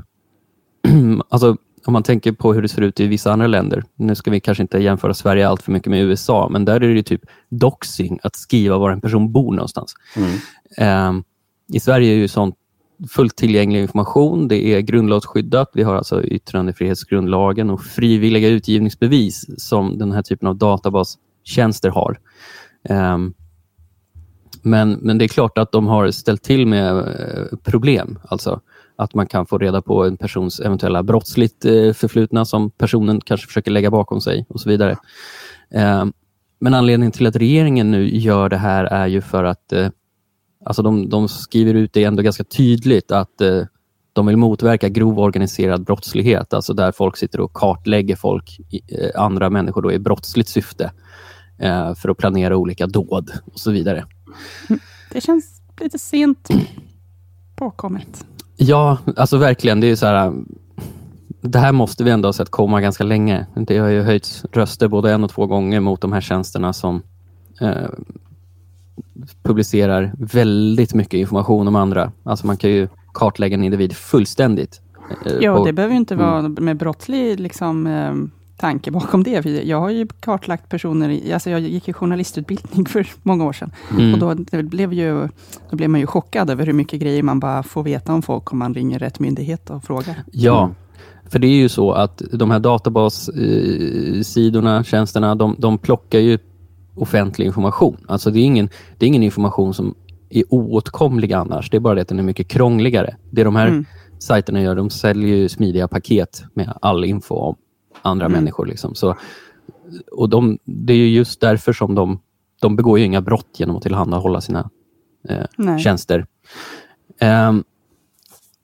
[1.29, 3.83] alltså om man tänker på hur det ser ut i vissa andra länder.
[3.95, 6.79] Nu ska vi kanske inte jämföra Sverige allt för mycket med USA, men där är
[6.79, 9.93] det ju typ doxing att skriva var en person bor någonstans.
[10.15, 10.37] Mm.
[10.77, 11.23] Ehm,
[11.73, 12.55] I Sverige är ju sånt
[13.09, 14.47] fullt tillgänglig information.
[14.47, 15.71] Det är grundlagsskyddat.
[15.73, 22.19] Vi har alltså yttrandefrihetsgrundlagen och frivilliga utgivningsbevis som den här typen av databastjänster har.
[22.89, 23.33] Um,
[24.61, 28.19] men, men det är klart att de har ställt till med eh, problem.
[28.23, 28.61] Alltså
[28.95, 33.47] att man kan få reda på en persons eventuella brottsligt eh, förflutna som personen kanske
[33.47, 34.97] försöker lägga bakom sig och så vidare.
[35.71, 36.13] Ehm,
[36.59, 39.89] men anledningen till att regeringen nu gör det här är ju för att eh,
[40.65, 43.63] alltså de, de skriver ut det ändå ganska tydligt att eh,
[44.13, 49.21] de vill motverka grov organiserad brottslighet, alltså där folk sitter och kartlägger folk, i, eh,
[49.21, 50.91] andra människor då i brottsligt syfte
[51.59, 54.05] eh, för att planera olika dåd och så vidare.
[55.11, 56.49] det känns lite sent
[57.55, 58.25] påkommet.
[58.55, 59.79] Ja, alltså verkligen.
[59.79, 60.33] Det är så här,
[61.41, 63.45] det här måste vi ändå ha sett komma ganska länge.
[63.55, 67.03] Det har ju höjts röster både en och två gånger mot de här tjänsterna som
[67.61, 67.89] eh,
[69.43, 72.11] publicerar väldigt mycket information om andra.
[72.23, 74.81] Alltså man kan ju kartlägga en individ fullständigt.
[75.25, 76.55] eh, ja, och, det behöver ju inte vara mm.
[76.59, 78.13] med brottslig liksom, eh,
[78.61, 79.45] tanke bakom det.
[79.45, 83.71] Jag har ju kartlagt personer, alltså jag gick ju journalistutbildning för många år sedan.
[83.91, 84.13] Mm.
[84.13, 85.27] Och då, blev ju,
[85.69, 88.51] då blev man ju chockad över hur mycket grejer man bara får veta om folk
[88.51, 90.23] om man ringer rätt myndighet och frågar.
[90.31, 90.75] Ja, mm.
[91.29, 96.39] för det är ju så att de här databassidorna, tjänsterna, de, de plockar ju
[96.95, 97.97] offentlig information.
[98.07, 99.95] Alltså det är, ingen, det är ingen information som
[100.29, 101.69] är oåtkomlig annars.
[101.69, 103.15] Det är bara det att den är mycket krångligare.
[103.29, 103.85] Det de här mm.
[104.19, 107.55] sajterna gör, de säljer ju smidiga paket med all info om
[108.01, 108.39] andra mm.
[108.39, 108.65] människor.
[108.65, 108.95] Liksom.
[108.95, 109.15] Så,
[110.11, 112.19] och de, det är just därför som de,
[112.61, 114.69] de begår ju inga brott genom att tillhandahålla sina
[115.29, 116.25] eh, tjänster.
[117.21, 117.63] Um,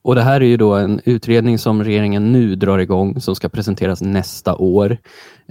[0.02, 3.48] och Det här är ju då en utredning som regeringen nu drar igång, som ska
[3.48, 4.98] presenteras nästa år.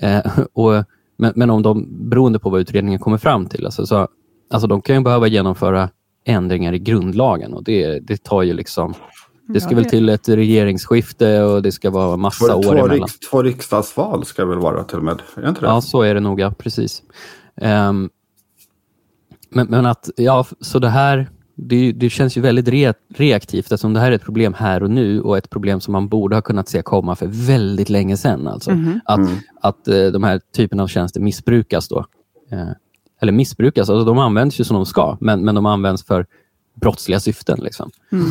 [0.01, 0.83] Eh, och,
[1.17, 4.07] men, men, om de, beroende på vad utredningen kommer fram till, alltså, så,
[4.49, 5.89] alltså de kan ju behöva genomföra
[6.25, 8.93] ändringar i grundlagen och det, det tar ju liksom
[9.47, 12.71] det ska ja, väl till ett regeringsskifte och det ska vara massa två, år två
[12.71, 12.99] emellan.
[12.99, 15.21] Riks, två riksdagsval ska det väl vara till och med?
[15.35, 15.67] Är inte det?
[15.67, 16.51] Ja, så är det nog, ja.
[16.51, 17.03] Precis.
[17.61, 18.09] Um,
[19.49, 23.93] men, men, att, ja, så det här, det, det känns ju väldigt re, reaktivt eftersom
[23.93, 26.41] det här är ett problem här och nu och ett problem som man borde ha
[26.41, 28.47] kunnat se komma för väldigt länge sedan.
[28.47, 28.71] Alltså.
[28.71, 28.99] Mm.
[29.05, 29.37] Att, mm.
[29.61, 32.05] att uh, de här typerna av tjänster missbrukas då.
[32.53, 32.71] Uh,
[33.21, 36.25] eller missbrukas, alltså de används ju som de ska, men, men de används för
[36.73, 37.59] brottsliga syften.
[37.63, 37.91] Liksom.
[38.11, 38.25] Mm.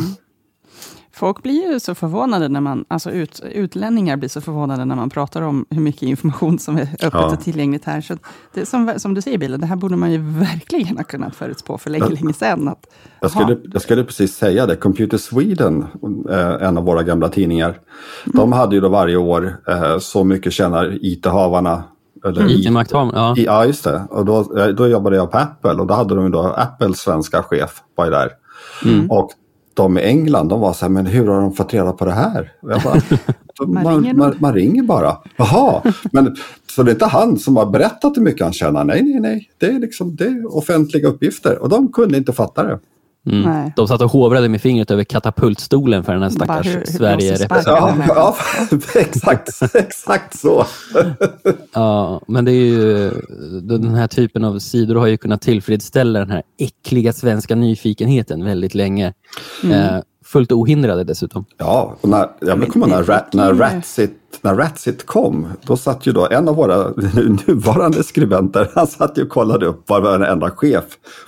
[1.17, 5.09] Folk blir ju så förvånade när man, alltså ut, utlänningar blir så förvånade när man
[5.09, 7.33] pratar om hur mycket information som är öppet ja.
[7.33, 8.01] och tillgängligt här.
[8.01, 8.17] Så
[8.53, 11.77] det, som, som du säger, Bill, det här borde man ju verkligen ha kunnat förutspå
[11.77, 12.67] för länge, länge sedan.
[12.67, 12.87] Att,
[13.19, 15.85] jag, skulle, jag skulle precis säga det, Computer Sweden,
[16.29, 17.79] eh, en av våra gamla tidningar, mm.
[18.33, 21.83] de hade ju då varje år eh, så mycket tjänar IT-havarna
[22.25, 23.33] eller IT-makthavarna, ja.
[23.37, 23.65] ja.
[23.65, 24.01] just det.
[24.09, 26.97] Och då, eh, då jobbade jag på Apple och då hade de ju då Apples
[26.97, 28.29] svenska chef var där.
[28.85, 29.11] Mm.
[29.11, 29.31] Och
[29.77, 32.11] de i England, de var så här, men hur har de fått reda på det
[32.11, 32.51] här?
[32.61, 33.01] Bara,
[33.67, 35.17] man, man, ringer man, man, ringer bara.
[35.37, 36.35] Jaha, men
[36.71, 38.83] så det är inte han som har berättat hur mycket han tjänar?
[38.83, 39.49] Nej, nej, nej.
[39.57, 42.79] Det är, liksom, det är offentliga uppgifter och de kunde inte fatta det.
[43.31, 43.71] Mm.
[43.75, 48.37] De satt och hovrade med fingret över katapultstolen för den här stackars sverige ja, ja,
[48.95, 50.65] exakt, exakt så.
[51.73, 53.11] ja, men det är ju,
[53.61, 58.75] den här typen av sidor har ju kunnat tillfredsställa den här äckliga svenska nyfikenheten väldigt
[58.75, 59.13] länge.
[59.63, 59.95] Mm.
[59.95, 61.45] Eh, fullt ohindrade dessutom.
[61.57, 66.11] Ja, och när, jag kommer när, Rat, när, Ratsit, när Ratsit kom, då satt ju
[66.11, 66.89] då en av våra
[67.47, 70.83] nuvarande skribenter, han satt ju och kollade upp vad varenda chef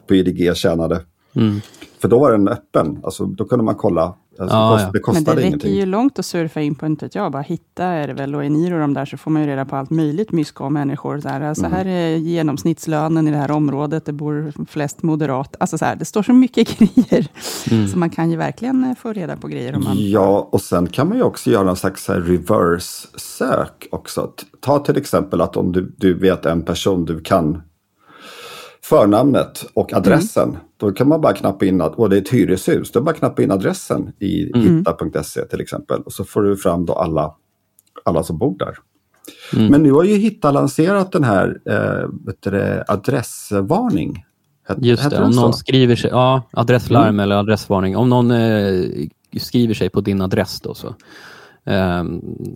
[0.07, 1.01] på IDG tjänade.
[1.35, 1.61] Mm.
[2.01, 4.15] För då var den öppen, alltså, då kunde man kolla.
[4.39, 4.89] Alltså, ja, ja.
[4.93, 5.69] Det kostade Men det ingenting.
[5.69, 8.35] räcker ju långt att surfa in på, inte jag, bara hitta är det väl.
[8.35, 10.73] Och i Niro de där så får man ju reda på allt möjligt mysko om
[10.73, 11.19] människor.
[11.19, 11.77] Så här, alltså, mm.
[11.77, 15.55] här är genomsnittslönen i det här området, det bor flest moderat.
[15.59, 17.27] Alltså så här, det står så mycket grejer.
[17.71, 17.87] Mm.
[17.87, 19.75] Så man kan ju verkligen eh, få reda på grejer.
[19.75, 19.93] Om man...
[19.97, 24.31] Ja, och sen kan man ju också göra en slags reverse-sök också.
[24.61, 27.61] Ta till exempel att om du, du vet en person du kan
[28.89, 30.49] förnamnet och adressen.
[30.49, 30.61] Mm.
[30.77, 33.51] Då kan man bara knappa in, och det är ett hyreshus, då bara knappa in
[33.51, 34.77] adressen i mm.
[34.77, 36.01] hitta.se till exempel.
[36.01, 37.35] Och så får du fram då alla,
[38.05, 38.77] alla som bor där.
[39.53, 39.71] Mm.
[39.71, 42.09] Men nu har ju Hitta lanserat den här eh,
[42.51, 44.25] det, adressvarning.
[44.77, 47.19] Just det, om någon skriver sig, ja, adresslarm mm.
[47.19, 47.97] eller adressvarning.
[47.97, 48.83] Om någon eh,
[49.39, 50.95] skriver sig på din adress då så,
[51.65, 52.03] eh,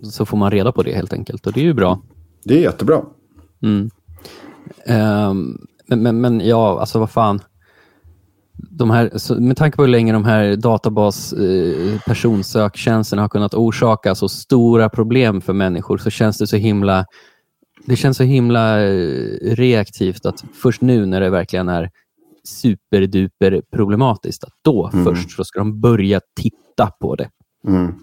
[0.02, 2.02] så får man reda på det helt enkelt och det är ju bra.
[2.44, 3.02] Det är jättebra.
[3.62, 3.90] Mm.
[5.30, 7.40] Um, men, men, men ja, alltså vad fan.
[8.70, 14.14] De här, med tanke på hur länge de här databas eh, personsöktjänsterna har kunnat orsaka
[14.14, 17.06] så stora problem för människor så känns det så himla
[17.86, 21.90] det känns så himla eh, reaktivt att först nu när det verkligen är
[22.44, 25.04] superduper problematiskt, att då mm.
[25.04, 27.30] först så ska de börja titta på det.
[27.66, 27.94] Mm.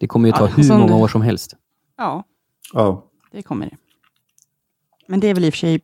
[0.00, 1.56] Det kommer ju ta ja, hur många år som helst.
[1.96, 2.24] Ja,
[2.72, 3.76] ja, det kommer det.
[5.06, 5.80] Men det är väl i och för sig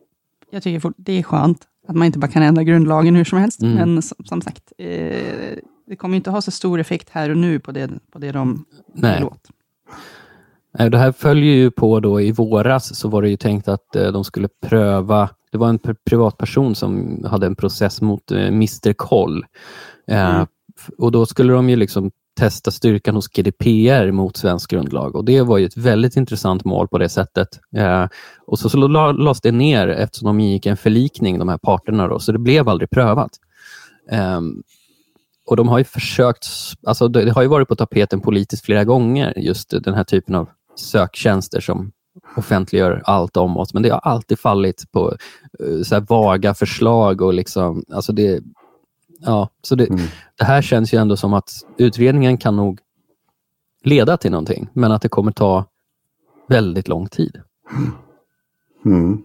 [0.50, 3.62] jag tycker det är skönt att man inte bara kan ändra grundlagen hur som helst.
[3.62, 3.74] Mm.
[3.74, 7.58] Men som, som sagt, eh, det kommer inte ha så stor effekt här och nu
[7.60, 9.20] på det, på det de Nej.
[9.20, 9.50] låt.
[10.90, 14.12] Det här följer ju på då i våras så var det ju tänkt att eh,
[14.12, 15.78] de skulle pröva, det var en
[16.10, 19.44] privatperson som hade en process mot eh, Mr Koll.
[20.06, 20.46] Eh, mm.
[20.98, 25.16] Och då skulle de ju liksom testa styrkan hos GDPR mot svensk grundlag.
[25.16, 27.48] Och Det var ju ett väldigt intressant mål på det sättet.
[27.76, 28.06] Eh,
[28.46, 32.18] och så, så lades det ner eftersom de gick en förlikning, de här parterna, då,
[32.18, 33.30] så det blev aldrig prövat.
[34.10, 34.40] Eh,
[35.46, 36.46] och de har ju försökt,
[36.86, 40.48] alltså det har ju varit på tapeten politiskt flera gånger, just den här typen av
[40.76, 41.92] söktjänster som
[42.36, 45.16] offentliggör allt om oss, men det har alltid fallit på
[45.60, 48.42] eh, så vaga förslag och liksom, alltså det,
[49.20, 50.00] ja, så det, mm.
[50.38, 52.80] det här känns ju ändå som att utredningen kan nog
[53.84, 55.64] leda till någonting, men att det kommer ta
[56.48, 57.40] väldigt lång tid.
[58.84, 59.22] Mm.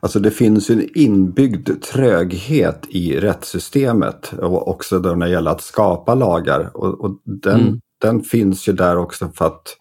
[0.00, 5.60] Alltså det finns en inbyggd tröghet i rättssystemet och också då när det gäller att
[5.60, 6.70] skapa lagar.
[6.76, 7.80] Och, och den, mm.
[8.00, 9.76] den finns ju där också för att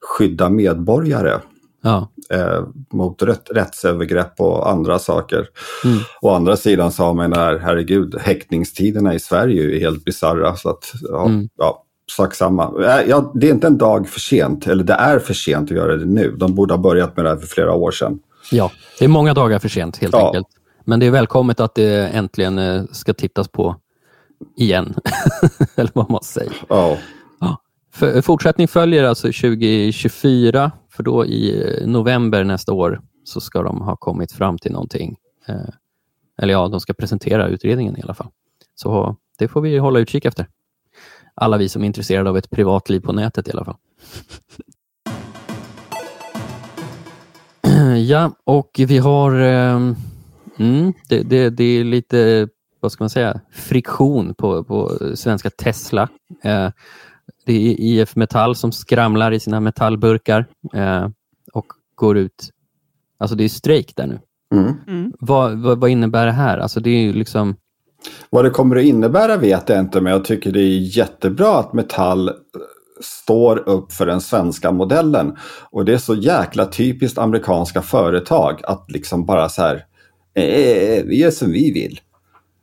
[0.00, 1.40] skydda medborgare
[1.84, 2.08] ja.
[2.30, 5.46] eh, mot rätt, rättsövergrepp och andra saker.
[5.84, 5.98] Mm.
[6.20, 10.56] Å andra sidan så har man här, herregud, häktningstiderna i Sverige är helt bisarra.
[10.56, 11.48] Så att, ja, mm.
[11.56, 12.64] ja, sak samma.
[12.64, 15.76] Äh, ja, det är inte en dag för sent, eller det är för sent att
[15.76, 16.36] göra det nu.
[16.36, 18.18] De borde ha börjat med det här för flera år sedan.
[18.50, 20.26] Ja, det är många dagar för sent helt ja.
[20.26, 20.46] enkelt.
[20.84, 23.76] Men det är välkommet att det äntligen eh, ska tittas på
[24.56, 24.94] igen,
[25.76, 26.52] eller vad man säger.
[26.68, 26.98] Ja.
[27.40, 27.60] ja.
[28.22, 33.96] Fortsättning följer alltså 2024, för då i eh, november nästa år så ska de ha
[33.96, 35.16] kommit fram till någonting.
[35.46, 35.68] Eh,
[36.38, 38.28] eller ja, de ska presentera utredningen i alla fall.
[38.74, 40.46] Så det får vi hålla utkik efter.
[41.34, 43.76] Alla vi som är intresserade av ett privatliv på nätet i alla fall.
[48.06, 49.40] Ja, och vi har...
[49.40, 49.92] Eh,
[50.58, 52.48] mm, det, det, det, är lite,
[52.80, 56.08] vad ska man säga, friktion på, på svenska Tesla.
[57.46, 61.08] Det är IF Metall som skramlar i sina metallburkar uh,
[61.52, 62.50] och går ut...
[63.18, 64.18] Alltså det är strejk där nu.
[64.54, 64.74] Mm.
[64.88, 65.12] Mm.
[65.20, 66.58] Vad, vad, vad, innebär det här?
[66.58, 67.56] Alltså det är liksom...
[68.30, 71.72] Vad det kommer att innebära vet jag inte, men jag tycker det är jättebra att
[71.72, 72.30] Metall
[73.00, 75.36] står upp för den svenska modellen.
[75.70, 79.84] Och det är så jäkla typiskt amerikanska företag att liksom bara så här,
[80.34, 82.00] eh, vi gör som vi vill.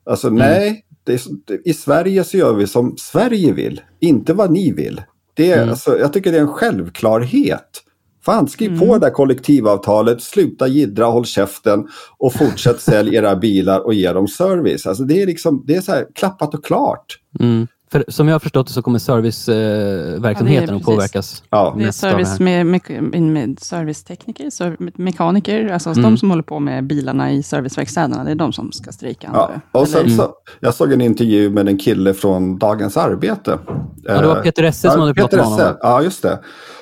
[0.06, 0.40] Alltså mm.
[0.40, 5.02] nej, är, i Sverige så gör vi som Sverige vill, inte vad ni vill.
[5.34, 5.70] Det är, mm.
[5.70, 7.84] alltså, jag tycker det är en självklarhet.
[8.26, 8.80] Fan, skriv mm.
[8.80, 14.14] på det där kollektivavtalet, sluta gidra, håll käften och fortsätt sälja era bilar och ge
[14.14, 14.86] dem service.
[14.86, 17.20] Alltså det är liksom, det är så här klappat och klart.
[17.40, 17.68] Mm.
[17.92, 21.44] För som jag har förstått det så kommer serviceverksamheten ja, att påverkas.
[21.50, 21.76] Ja.
[21.78, 26.04] Det är service med, med, med servicetekniker, mekaniker, alltså mm.
[26.04, 29.30] de som håller på med bilarna i serviceverkstäderna, det är de som ska strejka.
[29.34, 29.52] Ja.
[29.72, 33.60] Och sen, så, jag såg en intervju med en kille från Dagens Arbete.
[34.04, 35.78] Ja, det var Peter Esse som ja, hade pratat med honom.
[35.82, 36.40] Ja, just det.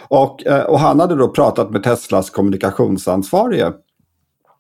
[0.08, 3.72] Och, eh, och han hade då pratat med Teslas kommunikationsansvarige.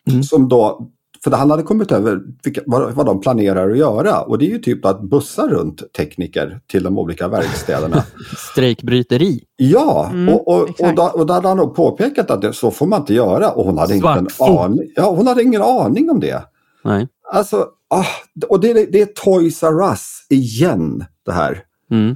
[0.09, 0.23] Mm.
[0.23, 0.89] Som då
[1.23, 4.49] för han hade kommit över vilka, vad, vad de planerar att göra och det är
[4.49, 8.03] ju typ att bussa runt tekniker till de olika verkstäderna.
[8.51, 9.43] Strejkbryteri.
[9.55, 12.71] Ja, mm, och, och, och, då, och då hade han nog påpekat att det, så
[12.71, 16.19] får man inte göra och hon hade, ingen aning, ja, hon hade ingen aning om
[16.19, 16.43] det.
[16.83, 17.07] Nej.
[17.31, 18.05] Alltså, ah,
[18.49, 21.63] och det, det är Toys R Us igen det här.
[21.91, 22.15] Mm.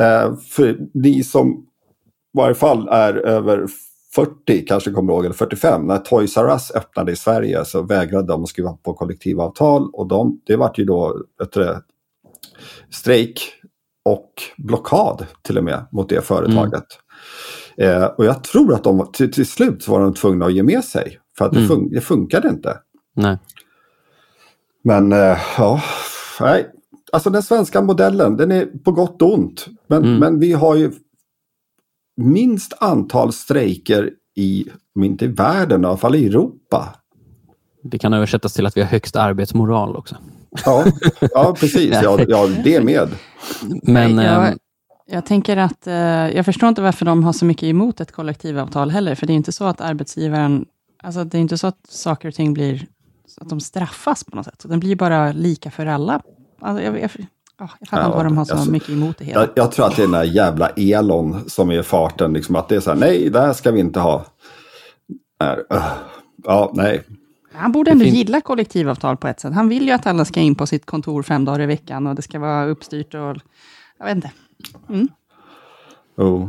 [0.00, 3.66] Eh, för ni som i varje fall är över
[4.18, 8.26] 40 kanske kommer ihåg, eller 45, när Toys R Us öppnade i Sverige så vägrade
[8.26, 11.56] de att skriva på kollektivavtal och de, det vart ju då ett
[12.90, 13.40] strejk
[14.04, 16.84] och blockad till och med mot det företaget.
[17.76, 18.02] Mm.
[18.02, 20.84] Eh, och jag tror att de till, till, slut var de tvungna att ge med
[20.84, 21.62] sig för att mm.
[21.62, 22.78] det, fun det funkade inte.
[23.16, 23.38] Nej.
[24.84, 25.82] Men eh, ja,
[26.40, 26.66] nej.
[27.12, 29.66] Alltså den svenska modellen, den är på gott och ont.
[29.86, 30.18] Men, mm.
[30.18, 30.92] men vi har ju
[32.18, 36.94] minst antal strejker i, om inte i världen, i alla fall i Europa.
[37.82, 40.16] Det kan översättas till att vi har högst arbetsmoral också.
[40.64, 40.84] Ja,
[41.20, 41.90] ja precis.
[42.02, 43.08] Ja, ja, det med.
[43.82, 44.58] Men, jag, ehm,
[45.06, 45.94] jag tänker att eh,
[46.36, 49.34] jag förstår inte varför de har så mycket emot ett kollektivavtal heller, för det är
[49.34, 50.66] inte så att arbetsgivaren,
[51.02, 52.86] alltså det är inte så att saker och ting blir,
[53.40, 54.64] att de straffas på något sätt.
[54.68, 56.22] Den blir bara lika för alla.
[56.60, 57.10] Alltså, jag, jag,
[57.60, 59.40] Oh, jag fattar inte vad de har så alltså, mycket emot det hela.
[59.40, 62.32] Jag, jag, tror att det är den där jävla Elon som är farten.
[62.32, 64.24] Liksom att det är så här, nej, det här ska vi inte ha.
[65.42, 65.82] Uh,
[66.44, 67.04] ja, nej.
[67.52, 69.54] Han borde ändå gilla kollektivavtal på ett sätt.
[69.54, 72.14] Han vill ju att alla ska in på sitt kontor fem dagar i veckan och
[72.14, 73.36] det ska vara uppstyrt och...
[73.98, 74.30] Jag vet inte.
[74.88, 75.08] Mm.
[76.16, 76.48] Oh.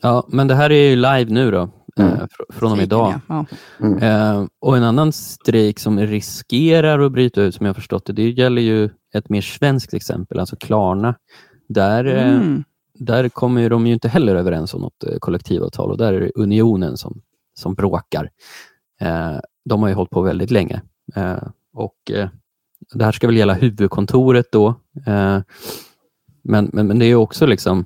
[0.00, 1.68] Ja, men det här är ju live nu då.
[2.00, 2.12] Mm.
[2.12, 3.14] Eh, från och med idag.
[3.28, 3.46] Ja.
[3.80, 3.98] Mm.
[3.98, 8.30] Eh, och en annan strejk som riskerar att bryta ut, som jag förstått det, det
[8.30, 11.14] gäller ju ett mer svenskt exempel, alltså Klarna.
[11.68, 12.64] Där, eh, mm.
[12.94, 16.96] där kommer de ju inte heller överens om något kollektivavtal och där är det Unionen
[16.96, 17.22] som,
[17.54, 18.30] som bråkar.
[19.00, 20.82] Eh, de har ju hållit på väldigt länge.
[21.74, 22.10] och
[22.94, 24.74] Det här ska väl gälla huvudkontoret då.
[26.42, 27.84] men, men, men det är också liksom,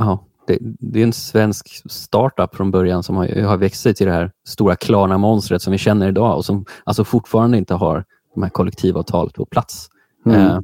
[0.00, 0.24] aha,
[0.60, 4.12] det, det, är en svensk startup från början som har, har växt sig till det
[4.12, 8.50] här stora Klarna-monstret som vi känner idag och som alltså fortfarande inte har de här
[8.50, 9.88] kollektivavtalet på plats.
[10.26, 10.40] Mm.
[10.40, 10.60] Eh,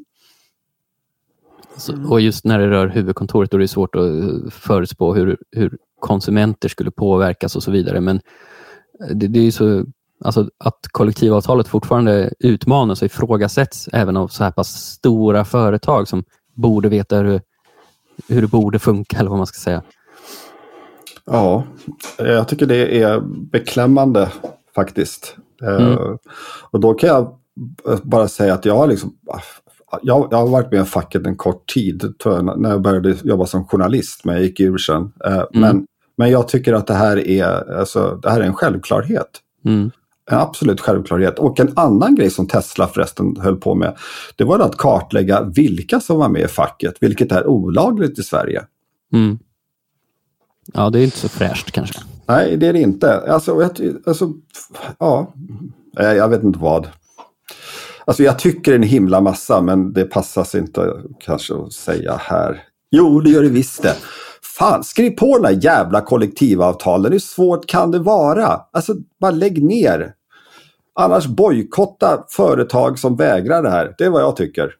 [1.76, 5.38] Så, och just när det rör huvudkontoret då är det svårt att eh, förutspå hur,
[5.50, 8.00] hur konsumenter skulle påverkas och så vidare.
[8.00, 8.20] Men
[9.14, 9.84] det, det är ju så
[10.24, 16.24] Alltså att kollektivavtalet fortfarande utmanas och ifrågasätts även av så här pass stora företag som
[16.54, 17.40] borde veta hur,
[18.28, 19.82] hur det borde funka, eller vad man ska säga.
[21.24, 21.64] Ja,
[22.18, 23.20] jag tycker det är
[23.52, 24.28] beklämmande
[24.74, 25.36] faktiskt.
[25.62, 25.82] Mm.
[25.82, 26.16] Uh,
[26.70, 27.38] och då kan jag
[28.02, 29.12] bara säga att jag har liksom
[30.02, 33.46] jag, jag har varit med i facket en kort tid, jag, när jag började jobba
[33.46, 35.02] som journalist, men jag gick ur sen.
[35.02, 35.46] Uh, mm.
[35.50, 39.28] men, men jag tycker att det här är, alltså, det här är en självklarhet.
[39.64, 39.90] Mm.
[40.30, 41.38] En absolut självklarhet.
[41.38, 43.96] Och en annan grej som Tesla förresten höll på med,
[44.36, 48.62] det var att kartlägga vilka som var med i facket, vilket är olagligt i Sverige.
[49.12, 49.38] Mm.
[50.72, 52.00] Ja, det är inte så fräscht kanske.
[52.26, 53.32] Nej, det är det inte.
[53.32, 54.32] Alltså, jag, alltså,
[54.98, 55.32] ja,
[55.92, 56.88] jag vet inte vad.
[58.04, 62.62] Alltså jag tycker en himla massa, men det passas inte kanske att säga här.
[62.90, 63.94] Jo, det gör det visst det.
[64.58, 67.12] Fan, skriv på den här jävla kollektivavtalen.
[67.12, 68.60] Hur svårt kan det vara?
[68.72, 70.12] Alltså, bara lägg ner.
[71.00, 73.94] Annars bojkotta företag som vägrar det här.
[73.98, 74.74] Det är vad jag tycker.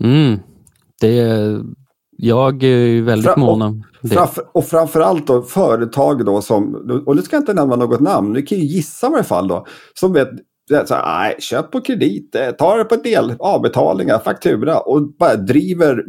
[0.00, 0.38] Mm.
[1.00, 1.60] Det är,
[2.16, 4.08] jag är väldigt Fra, mån om det.
[4.08, 6.74] Framför, och framförallt då företag då som,
[7.06, 9.48] och nu ska jag inte nämna något namn, ni kan ju gissa i alla fall
[9.48, 10.28] då, som vet,
[10.84, 15.36] så här, nej, köp på kredit, eh, ta det på del, avbetalningar, faktura och bara
[15.36, 16.04] driver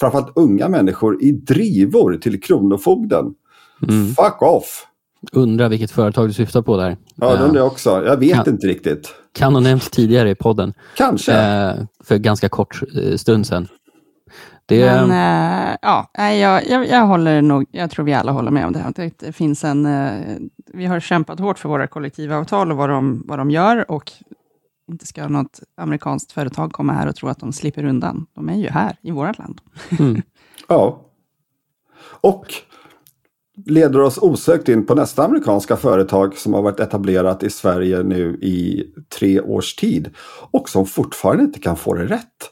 [0.00, 3.34] framförallt unga människor i drivor till Kronofogden.
[3.88, 4.06] Mm.
[4.06, 4.86] Fuck off!
[5.32, 6.96] Undrar vilket företag du syftar på där.
[7.14, 8.04] Ja, det undrar jag också.
[8.06, 9.14] Jag vet kan, inte riktigt.
[9.32, 10.74] Kan ha nämnts tidigare i podden.
[10.96, 11.32] Kanske.
[11.32, 13.68] Eh, för ganska kort eh, stund sedan.
[14.66, 14.80] Det...
[14.80, 18.72] Men äh, ja, jag, jag, jag, håller nog, jag tror vi alla håller med om
[18.72, 19.12] det här.
[19.18, 20.36] Det, finns en, äh,
[20.72, 24.12] vi har kämpat hårt för våra kollektivavtal och vad de, vad de gör och
[24.88, 28.26] inte ska något amerikanskt företag komma här och tro att de slipper undan.
[28.34, 29.60] De är ju här i vårt land.
[29.98, 30.22] Mm.
[30.68, 31.00] ja.
[32.20, 32.46] Och
[33.66, 38.38] leder oss osökt in på nästa amerikanska företag som har varit etablerat i Sverige nu
[38.42, 38.84] i
[39.18, 40.10] tre års tid
[40.50, 42.50] och som fortfarande inte kan få det rätt.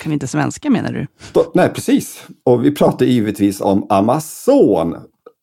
[0.00, 1.06] Kan inte svenska menar du?
[1.32, 2.26] Då, nej, precis.
[2.44, 4.96] Och vi pratar givetvis om Amazon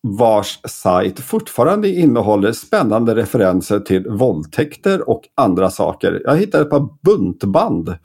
[0.03, 6.21] vars sajt fortfarande innehåller spännande referenser till våldtäkter och andra saker.
[6.25, 7.95] Jag hittade ett par buntband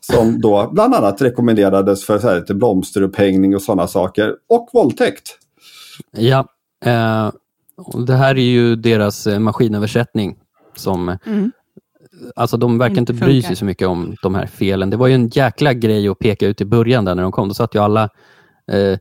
[0.00, 5.38] som då bland annat rekommenderades för så här, lite blomsterupphängning och sådana saker och våldtäkt.
[6.10, 6.46] Ja,
[6.84, 7.30] eh,
[8.06, 10.36] det här är ju deras eh, maskinöversättning
[10.76, 11.52] som mm.
[12.36, 14.90] Alltså de verkar inte bry sig så mycket om de här felen.
[14.90, 17.48] Det var ju en jäkla grej att peka ut i början där när de kom.
[17.48, 18.08] Då satt ju alla
[18.72, 18.98] eh,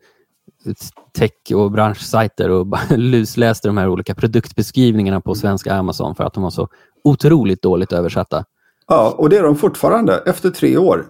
[1.18, 6.44] tech och branschsajter och lusläste de här olika produktbeskrivningarna på svenska Amazon för att de
[6.44, 6.68] var så
[7.04, 8.46] otroligt dåligt översatta.
[8.88, 11.06] Ja, och det är de fortfarande efter tre år.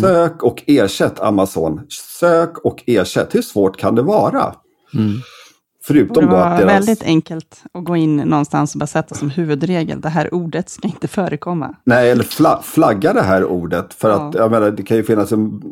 [0.00, 0.38] Sök mm.
[0.42, 1.80] och ersätt Amazon.
[2.20, 3.34] Sök och ersätt.
[3.34, 4.54] Hur svårt kan det vara?
[4.94, 5.41] Mm.
[5.84, 6.72] Förutom det var deras...
[6.72, 10.88] väldigt enkelt att gå in någonstans och bara sätta som huvudregel, det här ordet ska
[10.88, 11.76] inte förekomma.
[11.84, 13.94] Nej, eller fla flagga det här ordet.
[13.94, 14.28] För ja.
[14.28, 15.62] att jag menar, det kan ju finnas en,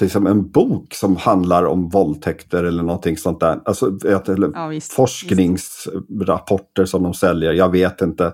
[0.00, 3.60] exempel en bok som handlar om våldtäkter eller någonting sånt där.
[3.64, 6.90] Alltså, eller ja, visst, forskningsrapporter visst.
[6.90, 8.32] som de säljer, jag vet inte.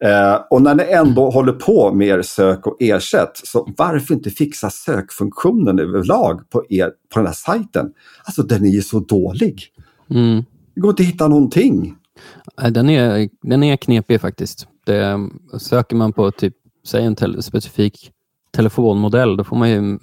[0.00, 1.34] Eh, och när ni ändå mm.
[1.34, 6.90] håller på med er sök och ersätt, så varför inte fixa sökfunktionen överlag på, er,
[7.14, 7.92] på den här sajten?
[8.24, 9.72] Alltså den är ju så dålig.
[10.10, 10.44] Mm.
[10.74, 11.96] Det går inte att hitta någonting.
[12.70, 14.68] Den är, den är knepig faktiskt.
[14.84, 15.28] Det,
[15.58, 16.54] söker man på typ,
[16.86, 18.12] säg en te specifik
[18.56, 19.98] telefonmodell, då får man ju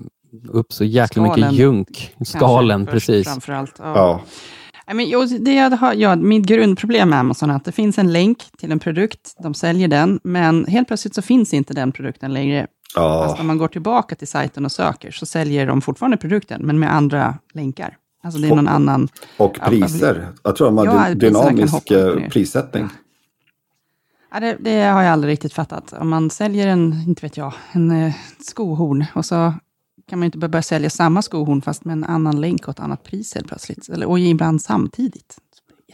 [0.47, 1.49] upp så jäkla Skalen.
[1.49, 2.15] mycket junk.
[2.25, 3.27] Skalen, Kanske precis.
[3.27, 3.73] Framförallt.
[3.77, 3.93] Ja.
[3.95, 4.93] ja.
[4.93, 8.13] Men, jo, det jag har, ja, mitt grundproblem med Amazon är att det finns en
[8.13, 12.33] länk till en produkt, de säljer den, men helt plötsligt så finns inte den produkten
[12.33, 12.67] längre.
[12.95, 13.25] Ja.
[13.27, 16.79] Fast om man går tillbaka till sajten och söker, så säljer de fortfarande produkten, men
[16.79, 17.97] med andra länkar.
[18.23, 19.07] Alltså det är någon och, annan...
[19.37, 20.27] Och priser.
[20.43, 22.89] Jag tror de har ja, dynamisk eh, prissättning.
[24.33, 25.93] Ja, det, det, har jag aldrig riktigt fattat.
[25.93, 29.53] Om man säljer en, inte vet jag, en eh, skohorn och så
[30.09, 33.03] kan man inte börja sälja samma skohorn fast med en annan länk och ett annat
[33.03, 33.89] pris helt plötsligt.
[33.89, 35.37] Eller, och ibland samtidigt.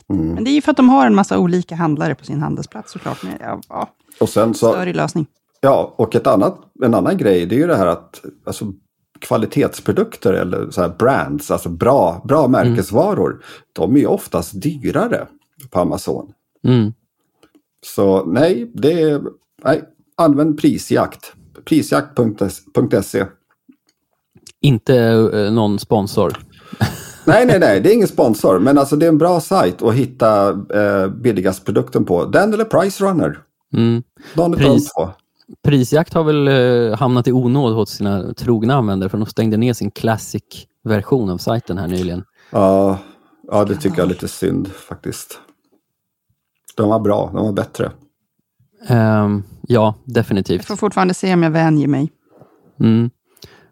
[0.10, 0.28] Mm.
[0.28, 2.92] Men det är ju för att de har en massa olika handlare på sin handelsplats
[2.92, 3.24] såklart.
[3.24, 3.90] Men, ja, ja.
[4.20, 5.28] Och sen så, Större lösning.
[5.62, 8.74] Ja, och ett annat, en annan grej det är ju det här att alltså,
[9.22, 12.52] kvalitetsprodukter eller så brands, alltså bra, bra mm.
[12.52, 13.44] märkesvaror, mm.
[13.74, 15.28] de är oftast dyrare
[15.70, 16.32] på Amazon.
[16.68, 16.94] Mm.
[17.86, 19.22] Så nej, det är,
[19.64, 19.84] nej,
[20.18, 21.34] använd prisjakt.
[21.66, 23.26] Prisjakt.se.
[24.62, 26.38] Inte uh, någon sponsor.
[27.26, 29.94] nej, nej, nej, det är ingen sponsor, men alltså det är en bra sajt att
[29.94, 32.26] hitta eh, billigast produkten på.
[32.26, 33.40] Den eller Price Runner.
[33.74, 34.04] Mm.
[34.58, 34.92] Pris,
[35.64, 39.74] Prisjakt har väl eh, hamnat i onåd hos sina trogna användare för de stängde ner
[39.74, 42.24] sin Classic-version av sajten här nyligen.
[42.52, 43.00] Ja,
[43.52, 45.40] ja, det tycker jag är lite synd faktiskt.
[46.76, 47.92] De var bra, de var bättre.
[48.88, 50.66] Ehm, ja, Jag definitivt.
[50.66, 52.12] får fortfarande se om jag vänjer mig.
[52.80, 53.10] Mm.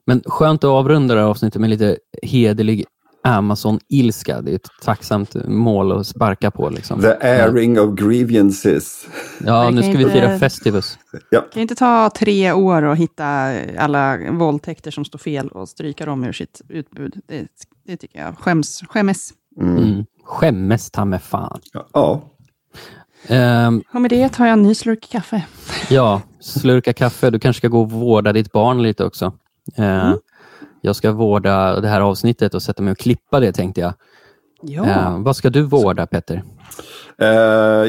[0.06, 2.86] Men skönt att avrunda det här avsnittet med lite hederlig
[3.28, 4.42] Amazon-ilska.
[4.42, 6.70] Det är ett tacksamt mål att sparka på.
[6.70, 7.02] Liksom.
[7.02, 9.08] The airing of grievances.
[9.46, 11.00] Ja, nu ska vi fira Festivus.
[11.30, 13.26] Ja, Det kan inte ta tre år att hitta
[13.78, 17.14] alla våldtäkter som står fel och stryka dem ur sitt utbud.
[17.28, 17.48] Det,
[17.88, 19.30] det tycker jag skäms, skämmes.
[19.62, 20.06] Mm.
[20.26, 21.60] Skämmes ta med fan.
[21.94, 22.22] ja.
[23.28, 25.46] Ehm, Och med det tar jag en ny slurk kaffe.
[25.90, 27.30] ja, slurka kaffe.
[27.30, 29.34] Du kanske ska gå och vårda ditt barn lite också.
[29.76, 30.14] Eh,
[30.88, 33.94] Jag ska vårda det här avsnittet och sätta mig och klippa det tänkte jag.
[34.62, 34.86] Ja.
[34.86, 36.44] Eh, vad ska du vårda Petter?
[37.18, 37.28] Eh,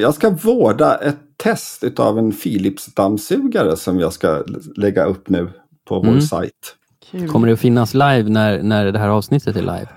[0.01, 4.45] jag ska vårda ett test av en Philips dammsugare som jag ska
[4.77, 5.51] lägga upp nu
[5.89, 6.21] på vår Mm.
[6.21, 6.53] sajt.
[7.11, 7.29] Kul.
[7.29, 9.89] Kommer det att finnas live när, när det här avsnittet är live?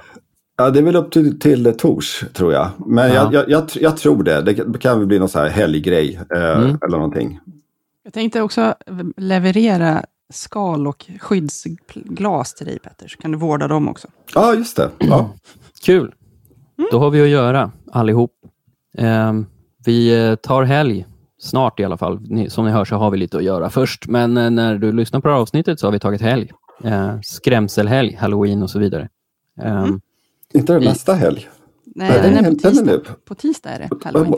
[0.58, 2.70] Ja, det är väl upp till, till tors, tror jag.
[2.86, 3.14] Men Ja.
[3.16, 4.42] jag, jag, jag, jag tror det.
[4.42, 6.78] Det kan väl bli någon så här helggrej eh, Mm.
[6.88, 7.40] eller någonting.
[8.04, 8.76] Jag tänkte också
[9.18, 14.08] leverera skal och skyddsglas till dig Petter, så kan du vårda dem också.
[14.36, 14.90] Ja, just det.
[14.98, 15.30] Ja.
[15.86, 16.14] Kul!
[16.92, 18.32] Då har vi att göra allihop.
[18.98, 19.46] Ehm,
[19.86, 21.06] vi eh, tar helg
[21.40, 22.20] snart i alla fall.
[22.22, 24.08] Ni, som ni hör så har vi lite att göra först.
[24.08, 26.52] Men eh, när du lyssnar på det här avsnittet så har vi tagit helg.
[26.84, 29.10] Eh, skrämselhelg, halloween och så vidare.
[29.62, 30.02] Ehm,
[30.54, 31.50] Inte det Vi- nästa helg?
[31.96, 32.86] Nej, Nej, den är den på är tisdag.
[32.86, 33.04] nu.
[33.26, 34.34] På tisdag är det, halloween.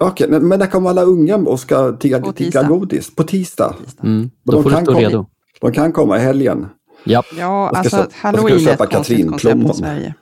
[0.00, 2.68] Okej, men men när kommer alla unga och ska tigga, På tigga tisdag.
[2.68, 3.14] godis?
[3.14, 3.74] På tisdag?
[4.02, 5.26] mm, Men då de får du stå komma- redo.
[5.60, 6.66] De kan komma i helgen.
[7.04, 7.22] Ja,
[7.68, 9.82] alltså köpa- jag ska halloween är köpa ett konstigt koncept katrinplommon.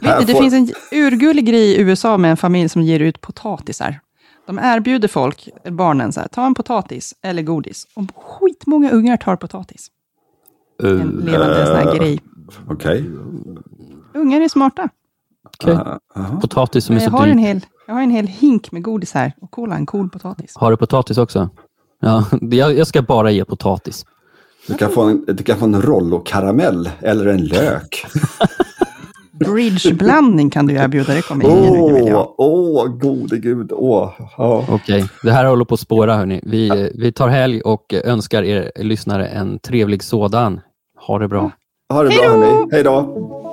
[0.00, 3.00] Vet ni, det får- finns en urgullig grej i USA med en familj som ger
[3.00, 4.00] ut potatisar.
[4.46, 7.86] De erbjuder folk, barnen, så här, ta en potatis eller godis.
[7.94, 9.88] Och skitmånga ungar tar potatis.
[10.82, 12.20] En uh, levande sån här grej.
[12.68, 13.10] Okej.
[14.14, 14.88] Ungar är smarta.
[15.64, 16.40] Ah, aha.
[16.40, 17.46] Potatis som är Jag så har, en dyrt.
[17.46, 19.32] hel, jag har en hel hink med godis här.
[19.40, 20.52] Och kolla, en cool potatis.
[20.56, 21.50] Har du potatis också?
[22.00, 24.06] Ja, jag, jag ska bara ge potatis.
[24.66, 28.04] Du kan få en, du kan få en Rollo-karamell eller en lök.
[29.32, 32.14] Bridgeblandning kan du erbjuda, det kommer ingen.
[32.38, 33.72] Åh, gode gud.
[33.72, 34.66] Åh, ja.
[34.70, 36.40] Okej, det här håller på att spåra hörni.
[36.42, 40.60] Vi, vi tar helg och önskar er lyssnare en trevlig sådan.
[41.06, 41.50] Ha det bra.
[41.92, 42.68] Ha det bra hörni.
[42.72, 43.51] Hej då!